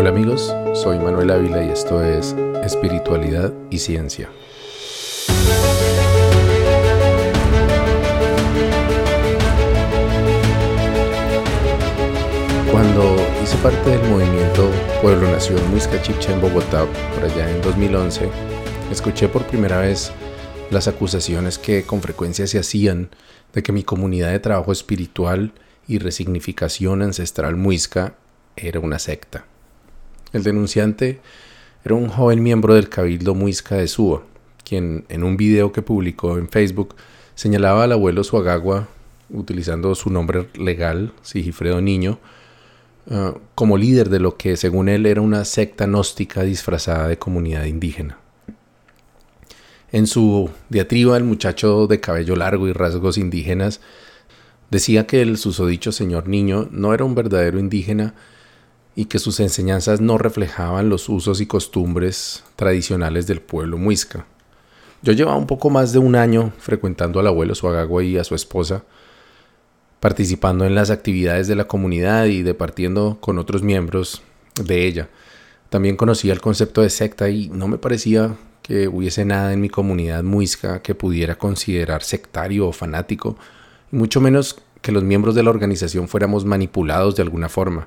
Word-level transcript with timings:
Hola 0.00 0.10
amigos, 0.10 0.54
soy 0.74 0.96
Manuel 1.00 1.28
Ávila 1.32 1.60
y 1.64 1.70
esto 1.70 2.00
es 2.04 2.32
Espiritualidad 2.62 3.52
y 3.68 3.78
Ciencia. 3.78 4.28
Cuando 12.70 13.16
hice 13.42 13.56
parte 13.56 13.90
del 13.90 14.08
movimiento 14.08 14.70
Pueblo 15.02 15.28
Nación 15.32 15.68
Muisca 15.72 16.00
en 16.32 16.40
Bogotá, 16.40 16.86
por 17.16 17.24
allá 17.24 17.50
en 17.50 17.60
2011, 17.60 18.30
escuché 18.92 19.26
por 19.26 19.46
primera 19.46 19.80
vez 19.80 20.12
las 20.70 20.86
acusaciones 20.86 21.58
que 21.58 21.82
con 21.82 22.02
frecuencia 22.02 22.46
se 22.46 22.60
hacían 22.60 23.10
de 23.52 23.64
que 23.64 23.72
mi 23.72 23.82
comunidad 23.82 24.30
de 24.30 24.38
trabajo 24.38 24.70
espiritual 24.70 25.54
y 25.88 25.98
resignificación 25.98 27.02
ancestral 27.02 27.56
muisca 27.56 28.14
era 28.54 28.78
una 28.78 29.00
secta. 29.00 29.44
El 30.32 30.42
denunciante 30.42 31.20
era 31.84 31.94
un 31.94 32.08
joven 32.08 32.42
miembro 32.42 32.74
del 32.74 32.88
Cabildo 32.88 33.34
Muisca 33.34 33.76
de 33.76 33.88
Suba, 33.88 34.22
quien 34.62 35.04
en 35.08 35.24
un 35.24 35.36
video 35.36 35.72
que 35.72 35.80
publicó 35.80 36.36
en 36.36 36.48
Facebook 36.48 36.94
señalaba 37.34 37.84
al 37.84 37.92
abuelo 37.92 38.24
Suagagua, 38.24 38.88
utilizando 39.30 39.94
su 39.94 40.10
nombre 40.10 40.48
legal, 40.54 41.12
Sigifredo 41.22 41.80
Niño, 41.80 42.18
ah, 43.10 43.34
como 43.54 43.78
líder 43.78 44.10
de 44.10 44.20
lo 44.20 44.36
que 44.36 44.56
según 44.56 44.88
él 44.88 45.06
era 45.06 45.22
una 45.22 45.44
secta 45.44 45.86
gnóstica 45.86 46.42
disfrazada 46.42 47.08
de 47.08 47.18
comunidad 47.18 47.64
indígena. 47.64 48.18
En 49.90 50.06
su 50.06 50.50
diatriba, 50.68 51.16
el 51.16 51.24
muchacho 51.24 51.86
de 51.86 52.00
cabello 52.00 52.36
largo 52.36 52.68
y 52.68 52.72
rasgos 52.72 53.16
indígenas 53.16 53.80
decía 54.70 55.06
que 55.06 55.22
el 55.22 55.38
susodicho 55.38 55.92
señor 55.92 56.28
niño 56.28 56.68
no 56.70 56.92
era 56.92 57.04
un 57.04 57.14
verdadero 57.14 57.58
indígena 57.58 58.14
y 58.98 59.04
que 59.04 59.20
sus 59.20 59.38
enseñanzas 59.38 60.00
no 60.00 60.18
reflejaban 60.18 60.88
los 60.88 61.08
usos 61.08 61.40
y 61.40 61.46
costumbres 61.46 62.42
tradicionales 62.56 63.28
del 63.28 63.40
pueblo 63.40 63.78
muisca. 63.78 64.26
Yo 65.02 65.12
llevaba 65.12 65.36
un 65.36 65.46
poco 65.46 65.70
más 65.70 65.92
de 65.92 66.00
un 66.00 66.16
año 66.16 66.52
frecuentando 66.58 67.20
al 67.20 67.28
abuelo 67.28 67.54
Suagagua 67.54 68.02
y 68.02 68.18
a 68.18 68.24
su 68.24 68.34
esposa, 68.34 68.82
participando 70.00 70.64
en 70.64 70.74
las 70.74 70.90
actividades 70.90 71.46
de 71.46 71.54
la 71.54 71.68
comunidad 71.68 72.24
y 72.24 72.42
departiendo 72.42 73.18
con 73.20 73.38
otros 73.38 73.62
miembros 73.62 74.22
de 74.60 74.88
ella. 74.88 75.08
También 75.68 75.94
conocía 75.94 76.32
el 76.32 76.40
concepto 76.40 76.82
de 76.82 76.90
secta 76.90 77.28
y 77.28 77.50
no 77.50 77.68
me 77.68 77.78
parecía 77.78 78.34
que 78.62 78.88
hubiese 78.88 79.24
nada 79.24 79.52
en 79.52 79.60
mi 79.60 79.68
comunidad 79.68 80.24
muisca 80.24 80.82
que 80.82 80.96
pudiera 80.96 81.38
considerar 81.38 82.02
sectario 82.02 82.66
o 82.66 82.72
fanático, 82.72 83.36
mucho 83.92 84.20
menos 84.20 84.60
que 84.82 84.90
los 84.90 85.04
miembros 85.04 85.36
de 85.36 85.44
la 85.44 85.50
organización 85.50 86.08
fuéramos 86.08 86.44
manipulados 86.44 87.14
de 87.14 87.22
alguna 87.22 87.48
forma 87.48 87.86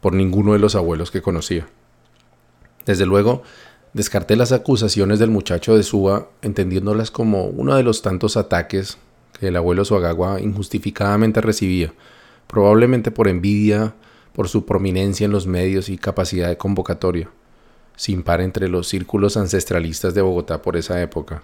por 0.00 0.12
ninguno 0.14 0.52
de 0.52 0.58
los 0.58 0.74
abuelos 0.74 1.10
que 1.10 1.22
conocía. 1.22 1.66
Desde 2.84 3.06
luego, 3.06 3.42
descarté 3.92 4.36
las 4.36 4.52
acusaciones 4.52 5.18
del 5.18 5.30
muchacho 5.30 5.76
de 5.76 5.82
Suba, 5.82 6.28
entendiéndolas 6.42 7.10
como 7.10 7.44
uno 7.44 7.74
de 7.74 7.82
los 7.82 8.02
tantos 8.02 8.36
ataques 8.36 8.98
que 9.38 9.48
el 9.48 9.56
abuelo 9.56 9.84
Suagagua 9.84 10.40
injustificadamente 10.40 11.40
recibía, 11.40 11.92
probablemente 12.46 13.10
por 13.10 13.28
envidia, 13.28 13.94
por 14.32 14.48
su 14.48 14.66
prominencia 14.66 15.24
en 15.24 15.32
los 15.32 15.46
medios 15.46 15.88
y 15.88 15.98
capacidad 15.98 16.48
de 16.48 16.56
convocatoria 16.56 17.28
sin 17.96 18.22
par 18.22 18.42
entre 18.42 18.68
los 18.68 18.88
círculos 18.88 19.36
ancestralistas 19.36 20.14
de 20.14 20.22
Bogotá 20.22 20.62
por 20.62 20.76
esa 20.76 21.00
época. 21.02 21.42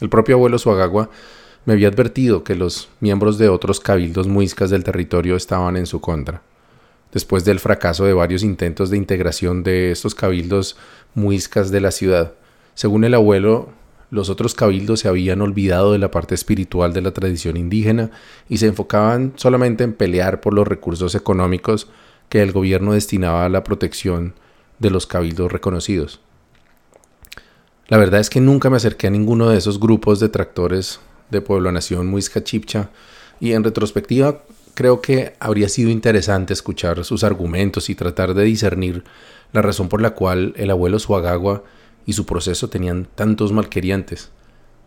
El 0.00 0.08
propio 0.08 0.36
abuelo 0.36 0.58
Suagagua 0.58 1.10
me 1.66 1.74
había 1.74 1.88
advertido 1.88 2.44
que 2.44 2.54
los 2.54 2.88
miembros 3.00 3.36
de 3.38 3.48
otros 3.48 3.80
cabildos 3.80 4.28
muiscas 4.28 4.70
del 4.70 4.84
territorio 4.84 5.36
estaban 5.36 5.76
en 5.76 5.86
su 5.86 6.00
contra. 6.00 6.42
Después 7.14 7.44
del 7.44 7.60
fracaso 7.60 8.04
de 8.04 8.12
varios 8.12 8.42
intentos 8.42 8.90
de 8.90 8.96
integración 8.96 9.62
de 9.62 9.92
estos 9.92 10.16
cabildos 10.16 10.76
muiscas 11.14 11.70
de 11.70 11.80
la 11.80 11.92
ciudad, 11.92 12.32
según 12.74 13.04
el 13.04 13.14
abuelo, 13.14 13.68
los 14.10 14.30
otros 14.30 14.54
cabildos 14.54 15.00
se 15.00 15.08
habían 15.08 15.40
olvidado 15.40 15.92
de 15.92 15.98
la 15.98 16.10
parte 16.10 16.34
espiritual 16.34 16.92
de 16.92 17.02
la 17.02 17.12
tradición 17.12 17.56
indígena 17.56 18.10
y 18.48 18.58
se 18.58 18.66
enfocaban 18.66 19.32
solamente 19.36 19.84
en 19.84 19.92
pelear 19.92 20.40
por 20.40 20.54
los 20.54 20.66
recursos 20.66 21.14
económicos 21.14 21.88
que 22.28 22.42
el 22.42 22.50
gobierno 22.50 22.94
destinaba 22.94 23.44
a 23.44 23.48
la 23.48 23.62
protección 23.62 24.34
de 24.80 24.90
los 24.90 25.06
cabildos 25.06 25.52
reconocidos. 25.52 26.20
La 27.86 27.96
verdad 27.96 28.18
es 28.18 28.28
que 28.28 28.40
nunca 28.40 28.70
me 28.70 28.76
acerqué 28.76 29.06
a 29.06 29.10
ninguno 29.10 29.50
de 29.50 29.58
esos 29.58 29.78
grupos 29.78 30.18
de 30.18 30.30
tractores 30.30 30.98
de 31.30 31.40
Pueblo 31.40 31.70
Nación 31.70 32.08
Muisca 32.08 32.42
Chipcha 32.42 32.90
y 33.38 33.52
en 33.52 33.62
retrospectiva 33.62 34.42
creo 34.74 35.00
que 35.00 35.34
habría 35.40 35.68
sido 35.68 35.90
interesante 35.90 36.52
escuchar 36.52 37.04
sus 37.04 37.24
argumentos 37.24 37.88
y 37.90 37.94
tratar 37.94 38.34
de 38.34 38.44
discernir 38.44 39.04
la 39.52 39.62
razón 39.62 39.88
por 39.88 40.02
la 40.02 40.10
cual 40.14 40.52
el 40.56 40.70
abuelo 40.70 40.98
Suagagua 40.98 41.62
y 42.06 42.12
su 42.12 42.26
proceso 42.26 42.68
tenían 42.68 43.06
tantos 43.14 43.52
malqueriantes. 43.52 44.30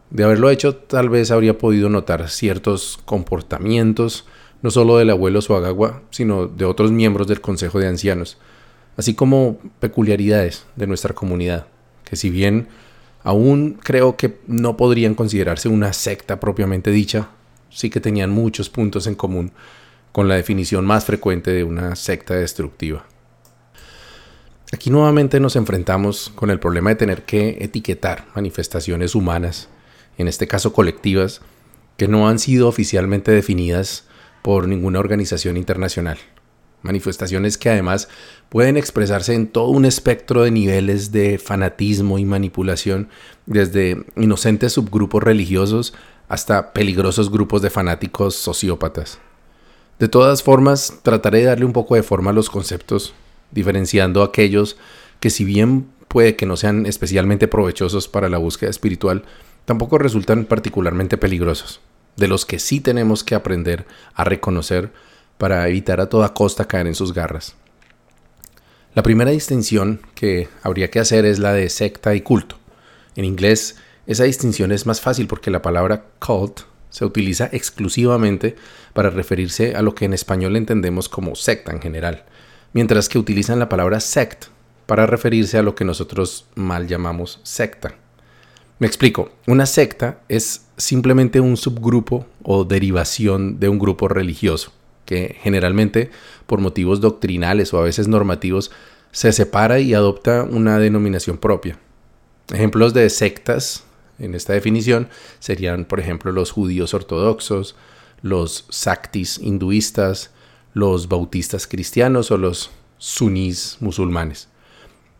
De 0.10 0.24
haberlo 0.24 0.50
hecho, 0.50 0.76
tal 0.76 1.10
vez 1.10 1.32
habría 1.32 1.58
podido 1.58 1.90
notar 1.90 2.30
ciertos 2.30 3.00
comportamientos, 3.06 4.26
no 4.62 4.72
solo 4.72 4.98
del 4.98 5.10
abuelo 5.10 5.42
Suagagua, 5.42 6.02
sino 6.12 6.48
de 6.48 6.66
otros 6.66 6.92
miembros 6.92 7.28
del 7.28 7.42
Consejo 7.42 7.80
de 7.80 7.88
Ancianos, 7.88 8.38
así 8.96 9.14
como 9.14 9.58
peculiaridades 9.80 10.66
de 10.76 10.88
nuestra 10.88 11.14
comunidad, 11.14 11.68
que 12.04 12.16
si 12.16 12.30
bien 12.30 12.68
aún 13.24 13.78
creo 13.84 14.16
que 14.16 14.40
no 14.48 14.78
podrían 14.78 15.14
considerarse 15.14 15.68
una 15.70 15.94
secta 15.94 16.40
propiamente 16.40 16.92
dicha, 16.92 17.30
sí 17.78 17.92
que 17.92 18.02
tenían 18.02 18.32
muchos 18.32 18.72
puntos 18.72 19.06
en 19.06 19.14
común 19.14 19.52
con 20.12 20.28
la 20.28 20.34
definición 20.34 20.84
más 20.84 21.06
frecuente 21.06 21.52
de 21.52 21.64
una 21.64 21.96
secta 21.96 22.34
destructiva. 22.34 23.06
Aquí 24.74 24.90
nuevamente 24.90 25.40
nos 25.40 25.56
enfrentamos 25.56 26.32
con 26.34 26.50
el 26.50 26.60
problema 26.60 26.90
de 26.90 26.96
tener 26.96 27.24
que 27.24 27.60
etiquetar 27.62 28.26
manifestaciones 28.34 29.14
humanas, 29.14 29.70
en 30.18 30.28
este 30.28 30.48
caso 30.48 30.74
colectivas, 30.74 31.42
que 31.98 32.08
no 32.08 32.28
han 32.28 32.40
sido 32.40 32.68
oficialmente 32.68 33.30
definidas 33.32 34.08
por 34.42 34.68
ninguna 34.68 35.00
organización 35.00 35.56
internacional 35.56 36.18
manifestaciones 36.82 37.58
que 37.58 37.70
además 37.70 38.08
pueden 38.50 38.78
expresarse 38.78 39.34
en 39.34 39.48
todo 39.48 39.70
un 39.70 39.86
espectro 39.86 40.44
de 40.44 40.52
niveles 40.52 41.12
de 41.12 41.38
fanatismo 41.38 42.18
y 42.18 42.26
manipulación, 42.26 43.10
desde 43.46 44.06
inocentes 44.16 44.74
subgrupos 44.74 45.24
religiosos 45.24 45.94
hasta 46.28 46.74
peligrosos 46.74 47.32
grupos 47.32 47.62
de 47.62 47.70
fanáticos 47.70 48.36
sociópatas. 48.36 49.20
De 50.00 50.08
todas 50.08 50.44
formas, 50.44 51.00
trataré 51.02 51.40
de 51.40 51.46
darle 51.46 51.66
un 51.66 51.74
poco 51.74 51.96
de 51.96 52.04
forma 52.04 52.32
a 52.32 52.34
los 52.34 52.50
conceptos, 52.50 53.14
diferenciando 53.52 54.22
aquellos 54.22 54.78
que 55.20 55.30
si 55.30 55.44
bien 55.44 55.88
puede 56.08 56.36
que 56.36 56.46
no 56.46 56.58
sean 56.58 56.86
especialmente 56.86 57.48
provechosos 57.48 58.08
para 58.08 58.30
la 58.30 58.38
búsqueda 58.38 58.70
espiritual, 58.70 59.24
tampoco 59.66 59.98
resultan 59.98 60.46
particularmente 60.46 61.18
peligrosos, 61.18 61.82
de 62.16 62.28
los 62.28 62.46
que 62.46 62.60
sí 62.60 62.80
tenemos 62.80 63.24
que 63.24 63.36
aprender 63.36 63.86
a 64.14 64.24
reconocer 64.24 64.92
para 65.38 65.68
evitar 65.68 66.00
a 66.00 66.10
toda 66.10 66.34
costa 66.34 66.68
caer 66.68 66.88
en 66.88 66.96
sus 66.96 67.14
garras. 67.14 67.56
La 68.96 69.04
primera 69.04 69.32
distinción 69.32 70.02
que 70.16 70.50
habría 70.64 70.90
que 70.90 71.00
hacer 71.00 71.26
es 71.26 71.38
la 71.38 71.54
de 71.54 71.70
secta 71.70 72.16
y 72.16 72.22
culto. 72.22 72.58
En 73.16 73.26
inglés, 73.26 73.78
esa 74.08 74.24
distinción 74.24 74.72
es 74.72 74.86
más 74.86 75.02
fácil 75.02 75.28
porque 75.28 75.52
la 75.52 75.62
palabra 75.62 76.06
cult 76.20 76.62
se 76.90 77.04
utiliza 77.04 77.50
exclusivamente 77.52 78.56
para 78.94 79.10
referirse 79.10 79.76
a 79.76 79.82
lo 79.82 79.94
que 79.94 80.06
en 80.06 80.14
español 80.14 80.56
entendemos 80.56 81.10
como 81.10 81.36
secta 81.36 81.74
en 81.74 81.82
general, 81.82 82.24
mientras 82.72 83.10
que 83.10 83.20
utilizan 83.20 83.60
la 83.60 83.70
palabra 83.70 84.00
sect 84.00 84.46
para 84.86 85.06
referirse 85.06 85.58
a 85.58 85.62
lo 85.62 85.76
que 85.76 85.84
nosotros 85.84 86.46
mal 86.56 86.88
llamamos 86.88 87.42
secta. 87.44 87.96
Me 88.80 88.88
explico, 88.88 89.32
una 89.46 89.66
secta 89.66 90.22
es 90.30 90.68
simplemente 90.78 91.42
un 91.42 91.58
subgrupo 91.58 92.26
o 92.44 92.64
derivación 92.64 93.60
de 93.60 93.68
un 93.68 93.78
grupo 93.78 94.08
religioso 94.08 94.72
que 95.04 95.36
generalmente 95.42 96.12
por 96.46 96.62
motivos 96.62 97.02
doctrinales 97.02 97.74
o 97.74 97.80
a 97.80 97.84
veces 97.84 98.08
normativos 98.08 98.72
se 99.12 99.32
separa 99.32 99.80
y 99.80 99.94
adopta 99.94 100.44
una 100.44 100.80
denominación 100.80 101.38
propia. 101.38 101.80
Ejemplos 102.54 102.94
de 102.94 103.10
sectas 103.10 103.87
en 104.20 104.36
esta 104.36 104.54
definición 104.54 105.10
serían, 105.40 105.86
por 105.86 106.00
ejemplo, 106.00 106.32
los 106.32 106.52
judíos 106.52 106.94
ortodoxos, 106.94 107.76
los 108.22 108.66
saktis 108.70 109.38
hinduistas, 109.38 110.32
los 110.74 111.08
bautistas 111.08 111.68
cristianos 111.68 112.32
o 112.32 112.38
los 112.38 112.72
sunís 112.98 113.78
musulmanes. 113.80 114.50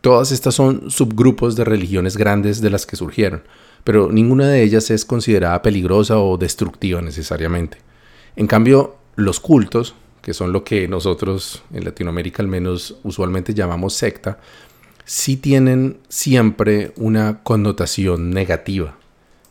Todas 0.00 0.30
estas 0.30 0.54
son 0.54 0.90
subgrupos 0.90 1.56
de 1.56 1.64
religiones 1.64 2.16
grandes 2.16 2.60
de 2.60 2.70
las 2.70 2.86
que 2.86 2.96
surgieron, 2.96 3.42
pero 3.84 4.12
ninguna 4.12 4.48
de 4.48 4.62
ellas 4.62 4.90
es 4.90 5.04
considerada 5.04 5.60
peligrosa 5.62 6.18
o 6.18 6.36
destructiva 6.38 7.02
necesariamente. 7.02 7.78
En 8.36 8.46
cambio, 8.46 8.96
los 9.16 9.40
cultos, 9.40 9.94
que 10.22 10.34
son 10.34 10.52
lo 10.52 10.62
que 10.62 10.86
nosotros 10.86 11.62
en 11.72 11.84
Latinoamérica 11.84 12.42
al 12.42 12.48
menos 12.48 12.96
usualmente 13.02 13.54
llamamos 13.54 13.94
secta, 13.94 14.38
sí 15.08 15.38
tienen 15.38 16.00
siempre 16.10 16.92
una 16.96 17.42
connotación 17.42 18.28
negativa, 18.28 18.98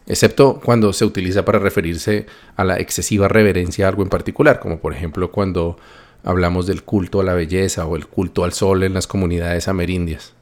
excepto 0.05 0.61
cuando 0.63 0.93
se 0.93 1.03
utiliza 1.03 1.45
para 1.45 1.57
referirse 1.57 2.27
a 2.55 2.63
la 2.63 2.77
excesiva 2.77 3.27
reverencia 3.27 3.85
a 3.85 3.89
algo 3.89 4.03
en 4.03 4.09
particular, 4.09 4.59
como 4.59 4.77
por 4.77 4.93
ejemplo 4.93 5.31
cuando 5.31 5.79
hablamos 6.23 6.67
del 6.67 6.83
culto 6.83 7.21
a 7.21 7.23
la 7.23 7.33
belleza 7.33 7.87
o 7.87 7.95
el 7.95 8.05
culto 8.05 8.43
al 8.43 8.53
sol 8.53 8.83
en 8.83 8.93
las 8.93 9.07
comunidades 9.07 9.67
amerindias. 9.67 10.33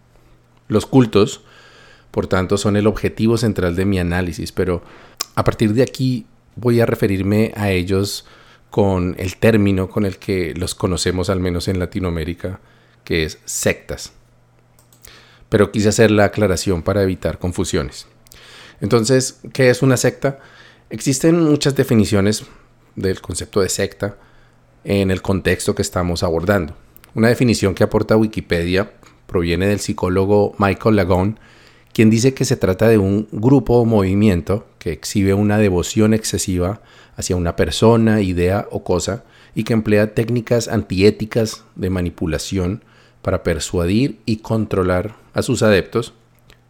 Los 0.67 0.85
cultos, 0.85 1.45
por 2.11 2.27
tanto, 2.27 2.57
son 2.57 2.75
el 2.75 2.85
objetivo 2.85 3.37
central 3.37 3.77
de 3.77 3.85
mi 3.85 3.99
análisis, 3.99 4.51
pero 4.51 4.83
a 5.35 5.45
partir 5.45 5.73
de 5.73 5.83
aquí 5.83 6.25
voy 6.57 6.81
a 6.81 6.85
referirme 6.85 7.53
a 7.55 7.71
ellos 7.71 8.25
con 8.69 9.15
el 9.17 9.37
término 9.37 9.89
con 9.89 10.05
el 10.05 10.17
que 10.17 10.53
los 10.55 10.75
conocemos 10.75 11.29
al 11.29 11.39
menos 11.39 11.69
en 11.69 11.79
Latinoamérica, 11.79 12.59
que 13.05 13.23
es 13.23 13.39
sectas. 13.45 14.11
Pero 15.49 15.71
quise 15.71 15.89
hacer 15.89 16.11
la 16.11 16.25
aclaración 16.25 16.81
para 16.81 17.03
evitar 17.03 17.39
confusiones. 17.39 18.07
Entonces, 18.81 19.39
¿qué 19.53 19.69
es 19.69 19.81
una 19.81 19.97
secta? 19.97 20.39
Existen 20.89 21.39
muchas 21.39 21.75
definiciones 21.75 22.45
del 22.95 23.21
concepto 23.21 23.61
de 23.61 23.69
secta 23.69 24.17
en 24.83 25.11
el 25.11 25.21
contexto 25.21 25.75
que 25.75 25.81
estamos 25.81 26.23
abordando. 26.23 26.75
Una 27.13 27.29
definición 27.29 27.73
que 27.73 27.83
aporta 27.83 28.17
Wikipedia 28.17 28.91
proviene 29.25 29.67
del 29.67 29.79
psicólogo 29.79 30.55
Michael 30.57 30.95
Lagone, 30.95 31.35
quien 31.93 32.09
dice 32.09 32.33
que 32.33 32.45
se 32.45 32.57
trata 32.57 32.87
de 32.87 32.97
un 32.97 33.27
grupo 33.31 33.75
o 33.75 33.85
movimiento 33.85 34.67
que 34.79 34.91
exhibe 34.91 35.33
una 35.33 35.57
devoción 35.57 36.13
excesiva 36.13 36.81
hacia 37.15 37.35
una 37.35 37.55
persona, 37.55 38.21
idea 38.21 38.67
o 38.69 38.83
cosa 38.83 39.23
y 39.55 39.63
que 39.63 39.73
emplea 39.73 40.13
técnicas 40.13 40.67
antiéticas 40.67 41.63
de 41.75 41.89
manipulación 41.89 42.83
para 43.21 43.43
persuadir 43.43 44.19
y 44.25 44.37
controlar 44.37 45.15
a 45.35 45.43
sus 45.43 45.61
adeptos, 45.61 46.13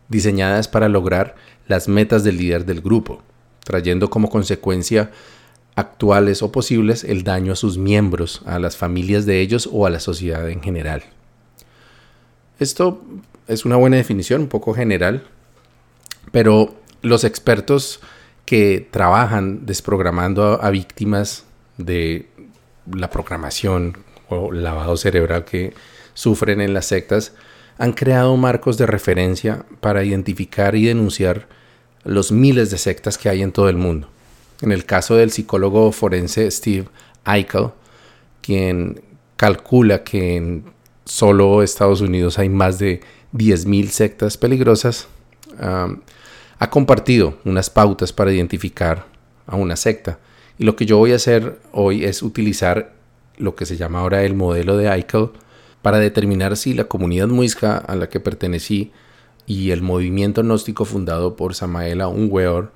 diseñadas 0.09 0.67
para 0.67 0.89
lograr 0.89 1.35
las 1.67 1.88
metas 1.88 2.25
del 2.25 2.38
líder 2.38 2.65
del 2.65 2.81
grupo, 2.81 3.23
trayendo 3.63 4.09
como 4.09 4.29
consecuencia 4.29 5.12
actuales 5.75 6.41
o 6.41 6.51
posibles 6.51 7.03
el 7.03 7.23
daño 7.23 7.53
a 7.53 7.56
sus 7.56 7.77
miembros, 7.77 8.41
a 8.45 8.59
las 8.59 8.75
familias 8.75 9.25
de 9.25 9.39
ellos 9.39 9.69
o 9.71 9.85
a 9.85 9.89
la 9.89 10.00
sociedad 10.00 10.50
en 10.50 10.62
general. 10.62 11.03
Esto 12.59 13.01
es 13.47 13.65
una 13.65 13.75
buena 13.75 13.97
definición, 13.97 14.41
un 14.41 14.47
poco 14.47 14.73
general, 14.73 15.23
pero 16.31 16.75
los 17.01 17.23
expertos 17.23 18.00
que 18.45 18.88
trabajan 18.89 19.65
desprogramando 19.65 20.62
a, 20.62 20.69
víctimas 20.69 21.45
de 21.77 22.27
la 22.91 23.09
programación 23.09 23.97
o 24.29 24.51
lavado 24.51 24.97
cerebral 24.97 25.45
que 25.45 25.73
sufren 26.13 26.62
en 26.62 26.73
las 26.73 26.85
sectas 26.85 27.33
han 27.77 27.94
creado 27.94 28.36
marcos 28.38 28.77
de 28.77 28.86
referencia 28.86 29.66
para 29.81 30.04
identificar 30.04 30.75
y 30.75 30.86
denunciar 30.86 31.48
los 32.04 32.31
miles 32.31 32.69
de 32.72 32.77
sectas 32.77 33.18
que 33.18 33.30
hay 33.30 33.42
en 33.42 33.51
todo 33.51 33.69
el 33.69 33.77
mundo. 33.77 34.10
En 34.62 34.72
el 34.72 34.86
caso 34.86 35.16
del 35.16 35.31
psicólogo 35.31 35.92
forense 35.92 36.50
Steve 36.50 36.88
Eichel, 37.25 37.69
quien 38.42 39.01
calcula 39.36 40.04
que 40.04 40.36
en 40.36 40.63
solo 41.04 41.62
Estados 41.62 42.01
Unidos 42.01 42.39
hay 42.39 42.50
más 42.50 42.80
de 42.80 43.01
10.000 43.33 43.88
sectas 43.89 44.38
peligrosas, 44.38 45.07
ha 45.57 46.69
compartido 46.69 47.38
unas 47.44 47.69
pautas 47.69 48.13
para 48.13 48.31
identificar 48.31 49.06
a 49.45 49.56
una 49.56 49.75
secta. 49.75 50.19
Y 50.57 50.63
lo 50.63 50.75
que 50.75 50.86
yo 50.86 50.98
voy 50.98 51.12
a 51.12 51.18
hacer 51.18 51.60
hoy 51.74 52.06
es 52.06 52.24
utilizar 52.24 52.94
lo 53.38 53.56
que 53.56 53.66
se 53.66 53.75
llama 53.75 54.00
ahora 54.00 54.24
el 54.24 54.36
modelo 54.36 54.77
de 54.77 54.88
Eichel 54.88 55.31
para 55.86 56.00
determinar 56.00 56.58
si 56.58 56.74
la 56.74 56.86
comunidad 56.86 57.28
muisca 57.28 57.78
a 57.78 57.96
la 57.96 58.10
que 58.10 58.20
pertenecí 58.20 58.92
y 59.46 59.70
el 59.70 59.84
movimiento 59.84 60.42
gnóstico 60.42 60.84
fundado 60.84 61.36
por 61.36 61.54
Samaela 61.54 62.08
Unweor 62.08 62.72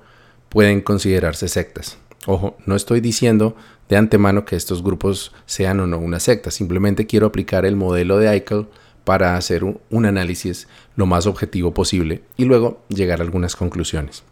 pueden 0.48 0.80
considerarse 0.80 1.48
sectas. 1.48 1.98
Ojo, 2.26 2.56
no 2.66 2.76
estoy 2.76 3.00
diciendo 3.00 3.56
de 3.88 3.96
antemano 3.96 4.44
que 4.44 4.54
estos 4.54 4.84
grupos 4.84 5.32
sean 5.44 5.80
o 5.80 5.88
no 5.88 5.98
una 5.98 6.20
secta, 6.20 6.52
simplemente 6.52 7.08
quiero 7.08 7.26
aplicar 7.26 7.66
el 7.66 7.74
modelo 7.74 8.16
de 8.18 8.30
Eichel 8.30 8.68
para 9.02 9.36
hacer 9.36 9.64
un, 9.64 10.06
análisis 10.06 10.68
lo 10.94 11.06
más 11.06 11.26
objetivo 11.26 11.74
posible 11.74 12.22
y 12.36 12.44
luego 12.44 12.80
llegar 12.90 13.18
a 13.18 13.24
algunas 13.24 13.56
conclusiones. 13.56 14.22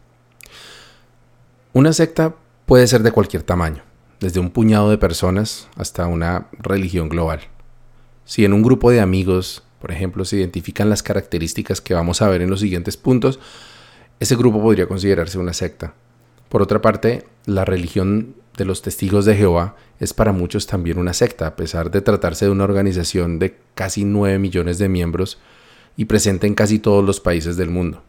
Una 1.73 1.93
secta 1.93 2.37
puede 2.65 2.87
ser 2.87 3.03
de 3.03 3.11
cualquier 3.11 3.43
tamaño, 3.43 3.83
desde 4.21 4.39
un 4.39 4.51
puñado 4.51 4.89
de 4.89 4.99
personas 4.99 5.67
hasta 5.75 6.07
una 6.07 6.47
religión 6.53 7.09
global. 7.09 7.41
Si 8.29 8.45
en 8.45 8.53
un 8.53 8.63
grupo 8.63 8.91
de 8.91 9.01
amigos, 9.01 9.63
por 9.81 9.91
ejemplo, 9.91 10.23
se 10.27 10.37
identifican 10.37 10.91
las 10.91 11.03
características 11.03 11.81
que 11.81 11.95
vamos 11.95 12.21
a 12.21 12.29
ver 12.29 12.43
en 12.43 12.51
los 12.51 12.61
siguientes 12.61 12.99
puntos, 12.99 13.41
ese 14.21 14.37
grupo 14.37 14.61
podría 14.61 14.87
considerarse 14.87 15.39
una 15.39 15.55
secta. 15.55 15.95
Por 16.51 16.61
otra 16.61 16.83
parte, 16.83 17.25
la 17.47 17.65
religión 17.65 18.35
de 18.59 18.67
los 18.67 18.83
testigos 18.83 19.25
de 19.25 19.35
Jehová 19.35 19.77
es 19.99 20.13
para 20.13 20.33
muchos 20.33 20.67
también 20.67 20.99
una 20.99 21.15
secta, 21.15 21.47
a 21.47 21.57
pesar 21.57 21.91
de 21.91 22.03
tratarse 22.03 22.45
de 22.45 22.51
una 22.51 22.65
organización 22.65 23.39
de 23.39 23.57
casi 23.75 24.05
9 24.05 24.39
millones 24.39 24.77
de 24.77 24.91
miembros 24.91 25.39
y 25.97 26.05
presente 26.05 26.47
en 26.47 26.55
casi 26.55 26.79
todos 26.79 27.03
los 27.03 27.21
países 27.21 27.57
del 27.57 27.71
mundo. 27.71 28.03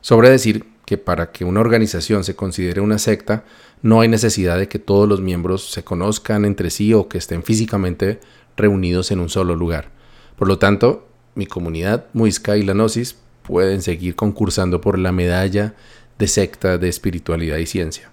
Sobre 0.00 0.30
decir 0.30 0.64
que 0.86 0.96
para 0.96 1.32
que 1.32 1.44
una 1.44 1.60
organización 1.60 2.24
se 2.24 2.34
considere 2.34 2.80
una 2.80 2.98
secta, 2.98 3.44
no 3.82 4.00
hay 4.00 4.08
necesidad 4.08 4.58
de 4.58 4.68
que 4.68 4.78
todos 4.78 5.06
los 5.06 5.20
miembros 5.20 5.70
se 5.70 5.84
conozcan 5.84 6.46
entre 6.46 6.70
sí 6.70 6.94
o 6.94 7.08
que 7.08 7.18
estén 7.18 7.42
físicamente 7.42 8.20
reunidos 8.60 9.10
en 9.10 9.20
un 9.20 9.28
solo 9.28 9.56
lugar. 9.56 9.90
Por 10.36 10.48
lo 10.48 10.58
tanto, 10.58 11.08
mi 11.34 11.46
comunidad, 11.46 12.06
Muisca 12.12 12.56
y 12.56 12.62
la 12.62 12.72
Gnosis 12.72 13.16
pueden 13.42 13.82
seguir 13.82 14.14
concursando 14.14 14.80
por 14.80 14.98
la 14.98 15.12
medalla 15.12 15.74
de 16.18 16.28
secta 16.28 16.78
de 16.78 16.88
espiritualidad 16.88 17.56
y 17.56 17.66
ciencia. 17.66 18.10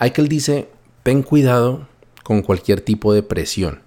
Eichel 0.00 0.28
dice, 0.28 0.68
ten 1.02 1.22
cuidado 1.22 1.86
con 2.22 2.42
cualquier 2.42 2.80
tipo 2.80 3.12
de 3.12 3.22
presión. 3.22 3.82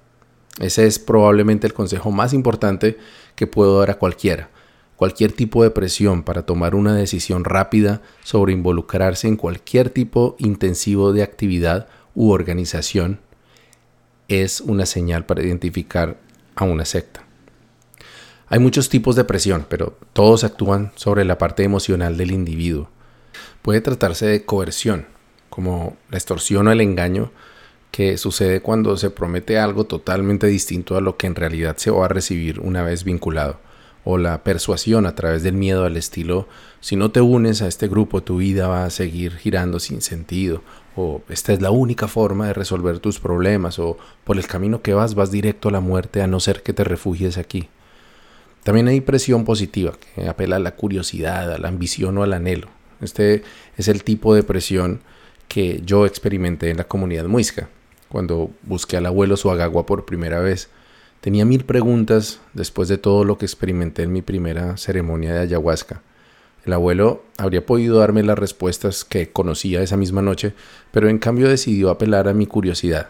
Ese 0.59 0.85
es 0.85 0.99
probablemente 0.99 1.67
el 1.67 1.73
consejo 1.73 2.11
más 2.11 2.33
importante 2.33 2.97
que 3.35 3.47
puedo 3.47 3.79
dar 3.79 3.91
a 3.91 3.99
cualquiera. 3.99 4.49
Cualquier 4.95 5.31
tipo 5.31 5.63
de 5.63 5.69
presión 5.69 6.23
para 6.23 6.45
tomar 6.45 6.73
una 6.73 6.95
decisión 6.95 7.43
rápida 7.43 8.01
sobre 8.23 8.53
involucrarse 8.53 9.27
en 9.27 9.35
cualquier 9.35 9.89
tipo 9.91 10.35
intensivo 10.39 11.13
de 11.13 11.21
actividad 11.21 11.87
u 12.15 12.31
organización 12.31 13.19
es 14.27 14.61
una 14.61 14.85
señal 14.85 15.25
para 15.25 15.43
identificar 15.43 16.17
a 16.55 16.65
una 16.65 16.85
secta. 16.85 17.23
Hay 18.49 18.59
muchos 18.59 18.89
tipos 18.89 19.15
de 19.15 19.25
presión, 19.25 19.65
pero 19.67 19.97
todos 20.13 20.43
actúan 20.43 20.91
sobre 20.95 21.25
la 21.25 21.37
parte 21.37 21.63
emocional 21.63 22.17
del 22.17 22.31
individuo. 22.31 22.89
Puede 23.61 23.81
tratarse 23.81 24.25
de 24.25 24.45
coerción, 24.45 25.05
como 25.49 25.97
la 26.09 26.17
extorsión 26.17 26.67
o 26.67 26.71
el 26.71 26.81
engaño 26.81 27.31
que 27.91 28.17
sucede 28.17 28.61
cuando 28.61 28.95
se 28.95 29.09
promete 29.09 29.59
algo 29.59 29.85
totalmente 29.85 30.47
distinto 30.47 30.97
a 30.97 31.01
lo 31.01 31.17
que 31.17 31.27
en 31.27 31.35
realidad 31.35 31.77
se 31.77 31.91
va 31.91 32.05
a 32.05 32.09
recibir 32.09 32.59
una 32.59 32.83
vez 32.83 33.03
vinculado, 33.03 33.59
o 34.03 34.17
la 34.17 34.43
persuasión 34.43 35.05
a 35.05 35.15
través 35.15 35.43
del 35.43 35.55
miedo 35.55 35.83
al 35.83 35.97
estilo 35.97 36.47
si 36.79 36.95
no 36.95 37.11
te 37.11 37.19
unes 37.21 37.61
a 37.61 37.67
este 37.67 37.87
grupo 37.87 38.23
tu 38.23 38.37
vida 38.37 38.67
va 38.67 38.85
a 38.85 38.89
seguir 38.89 39.35
girando 39.35 39.79
sin 39.79 40.01
sentido, 40.01 40.61
o 40.97 41.21
esta 41.29 41.53
es 41.53 41.61
la 41.61 41.69
única 41.69 42.07
forma 42.07 42.47
de 42.47 42.53
resolver 42.53 42.99
tus 42.99 43.19
problemas, 43.19 43.77
o 43.77 43.97
por 44.23 44.37
el 44.37 44.47
camino 44.47 44.81
que 44.81 44.95
vas 44.95 45.13
vas 45.13 45.31
directo 45.31 45.69
a 45.69 45.71
la 45.71 45.79
muerte 45.79 46.21
a 46.21 46.27
no 46.27 46.39
ser 46.39 46.63
que 46.63 46.73
te 46.73 46.83
refugies 46.83 47.37
aquí. 47.37 47.69
También 48.63 48.87
hay 48.87 48.99
presión 48.99 49.45
positiva, 49.45 49.93
que 50.15 50.27
apela 50.27 50.57
a 50.57 50.59
la 50.59 50.75
curiosidad, 50.75 51.53
a 51.53 51.57
la 51.59 51.67
ambición 51.67 52.17
o 52.17 52.23
al 52.23 52.33
anhelo. 52.33 52.67
Este 52.99 53.43
es 53.77 53.87
el 53.87 54.03
tipo 54.03 54.33
de 54.33 54.41
presión 54.41 55.01
que 55.47 55.81
yo 55.85 56.05
experimenté 56.05 56.71
en 56.71 56.77
la 56.77 56.87
comunidad 56.87 57.25
muisca. 57.25 57.69
Cuando 58.09 58.49
busqué 58.63 58.97
al 58.97 59.05
abuelo 59.05 59.37
Suagagua 59.37 59.85
por 59.85 60.05
primera 60.05 60.39
vez, 60.39 60.69
tenía 61.21 61.45
mil 61.45 61.63
preguntas 61.63 62.41
después 62.53 62.89
de 62.89 62.97
todo 62.97 63.23
lo 63.23 63.37
que 63.37 63.45
experimenté 63.45 64.01
en 64.01 64.13
mi 64.13 64.23
primera 64.23 64.77
ceremonia 64.77 65.33
de 65.33 65.39
ayahuasca. 65.41 66.01
El 66.67 66.73
abuelo 66.73 67.23
habría 67.37 67.65
podido 67.65 67.97
darme 67.97 68.21
las 68.21 68.37
respuestas 68.37 69.03
que 69.03 69.31
conocía 69.31 69.81
esa 69.81 69.97
misma 69.97 70.21
noche, 70.21 70.53
pero 70.91 71.09
en 71.09 71.17
cambio 71.17 71.49
decidió 71.49 71.89
apelar 71.89 72.27
a 72.27 72.33
mi 72.33 72.45
curiosidad. 72.45 73.07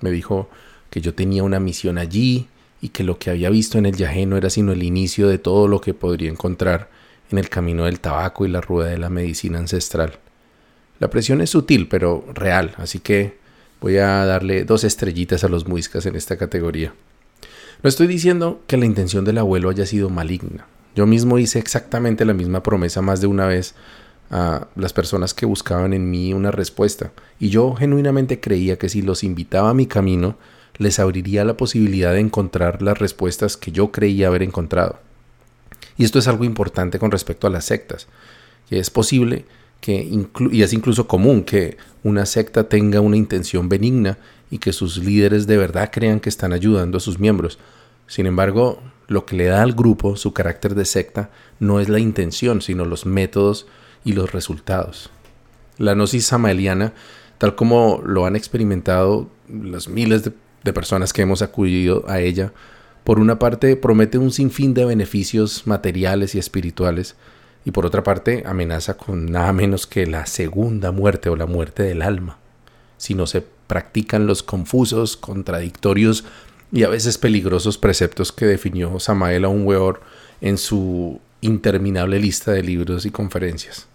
Me 0.00 0.10
dijo 0.10 0.48
que 0.90 1.00
yo 1.00 1.14
tenía 1.14 1.42
una 1.42 1.58
misión 1.58 1.98
allí, 1.98 2.48
y 2.80 2.90
que 2.90 3.04
lo 3.04 3.18
que 3.18 3.30
había 3.30 3.50
visto 3.50 3.78
en 3.78 3.86
el 3.86 3.96
yajé 3.96 4.26
no 4.26 4.36
era 4.36 4.50
sino 4.50 4.72
el 4.72 4.82
inicio 4.82 5.28
de 5.28 5.38
todo 5.38 5.68
lo 5.68 5.80
que 5.80 5.94
podría 5.94 6.30
encontrar 6.30 6.88
en 7.30 7.38
el 7.38 7.48
camino 7.48 7.84
del 7.84 8.00
tabaco 8.00 8.46
y 8.46 8.48
la 8.48 8.60
rueda 8.60 8.90
de 8.90 8.98
la 8.98 9.10
medicina 9.10 9.58
ancestral. 9.58 10.18
La 11.00 11.10
presión 11.10 11.40
es 11.40 11.50
sutil, 11.50 11.88
pero 11.88 12.24
real, 12.34 12.74
así 12.76 13.00
que 13.00 13.36
voy 13.80 13.98
a 13.98 14.24
darle 14.24 14.64
dos 14.64 14.84
estrellitas 14.84 15.44
a 15.44 15.48
los 15.48 15.66
muiscas 15.66 16.06
en 16.06 16.16
esta 16.16 16.36
categoría. 16.36 16.94
No 17.82 17.88
estoy 17.88 18.06
diciendo 18.06 18.62
que 18.66 18.76
la 18.76 18.86
intención 18.86 19.24
del 19.24 19.38
abuelo 19.38 19.70
haya 19.70 19.86
sido 19.86 20.10
maligna. 20.10 20.66
Yo 20.94 21.06
mismo 21.06 21.38
hice 21.38 21.58
exactamente 21.58 22.24
la 22.24 22.34
misma 22.34 22.62
promesa 22.62 23.02
más 23.02 23.20
de 23.20 23.26
una 23.26 23.46
vez 23.46 23.74
a 24.30 24.66
las 24.76 24.92
personas 24.92 25.32
que 25.32 25.46
buscaban 25.46 25.92
en 25.92 26.10
mí 26.10 26.34
una 26.34 26.50
respuesta, 26.50 27.12
y 27.38 27.48
yo 27.48 27.74
genuinamente 27.74 28.40
creía 28.40 28.78
que 28.78 28.88
si 28.88 29.02
los 29.02 29.24
invitaba 29.24 29.70
a 29.70 29.74
mi 29.74 29.86
camino, 29.86 30.36
les 30.76 30.98
abriría 30.98 31.44
la 31.44 31.56
posibilidad 31.56 32.12
de 32.12 32.20
encontrar 32.20 32.82
las 32.82 32.98
respuestas 32.98 33.56
que 33.56 33.72
yo 33.72 33.90
creía 33.90 34.28
haber 34.28 34.42
encontrado. 34.42 34.98
Y 35.96 36.04
esto 36.04 36.18
es 36.18 36.28
algo 36.28 36.44
importante 36.44 36.98
con 36.98 37.10
respecto 37.10 37.46
a 37.46 37.50
las 37.50 37.64
sectas, 37.64 38.06
que 38.68 38.78
es 38.78 38.90
posible 38.90 39.44
que, 39.80 40.08
y 40.50 40.62
es 40.62 40.72
incluso 40.72 41.08
común 41.08 41.42
que 41.42 41.76
una 42.02 42.26
secta 42.26 42.68
tenga 42.68 43.00
una 43.00 43.16
intención 43.16 43.68
benigna 43.68 44.18
y 44.50 44.58
que 44.58 44.72
sus 44.72 44.98
líderes 44.98 45.46
de 45.46 45.56
verdad 45.56 45.90
crean 45.92 46.20
que 46.20 46.28
están 46.28 46.52
ayudando 46.52 46.98
a 46.98 47.00
sus 47.00 47.18
miembros. 47.18 47.58
Sin 48.06 48.26
embargo, 48.26 48.80
lo 49.08 49.26
que 49.26 49.36
le 49.36 49.46
da 49.46 49.62
al 49.62 49.72
grupo 49.72 50.16
su 50.16 50.32
carácter 50.32 50.74
de 50.74 50.84
secta 50.84 51.30
no 51.58 51.80
es 51.80 51.88
la 51.88 51.98
intención, 51.98 52.60
sino 52.62 52.84
los 52.84 53.06
métodos 53.06 53.66
y 54.04 54.12
los 54.12 54.32
resultados. 54.32 55.10
La 55.78 55.94
gnosis 55.94 56.26
samaeliana, 56.26 56.92
tal 57.38 57.56
como 57.56 58.00
lo 58.04 58.26
han 58.26 58.36
experimentado 58.36 59.28
las 59.48 59.88
miles 59.88 60.24
de, 60.24 60.32
de 60.62 60.72
personas 60.72 61.12
que 61.12 61.22
hemos 61.22 61.42
acudido 61.42 62.04
a 62.06 62.20
ella, 62.20 62.52
por 63.02 63.18
una 63.18 63.38
parte 63.38 63.74
promete 63.76 64.18
un 64.18 64.30
sinfín 64.30 64.74
de 64.74 64.84
beneficios 64.84 65.66
materiales 65.66 66.34
y 66.34 66.38
espirituales, 66.38 67.16
y 67.64 67.70
por 67.70 67.86
otra 67.86 68.02
parte 68.02 68.44
amenaza 68.46 68.96
con 68.96 69.26
nada 69.26 69.52
menos 69.52 69.86
que 69.86 70.06
la 70.06 70.26
segunda 70.26 70.92
muerte 70.92 71.28
o 71.28 71.36
la 71.36 71.46
muerte 71.46 71.82
del 71.82 72.02
alma, 72.02 72.38
si 72.98 73.14
no 73.14 73.26
se 73.26 73.44
practican 73.66 74.26
los 74.26 74.42
confusos, 74.42 75.16
contradictorios 75.16 76.24
y 76.72 76.84
a 76.84 76.88
veces 76.88 77.18
peligrosos 77.18 77.78
preceptos 77.78 78.32
que 78.32 78.46
definió 78.46 78.98
Samael 79.00 79.46
Weor 79.46 80.00
en 80.40 80.58
su 80.58 81.20
interminable 81.40 82.18
lista 82.18 82.52
de 82.52 82.62
libros 82.62 83.06
y 83.06 83.10
conferencias. 83.10 83.86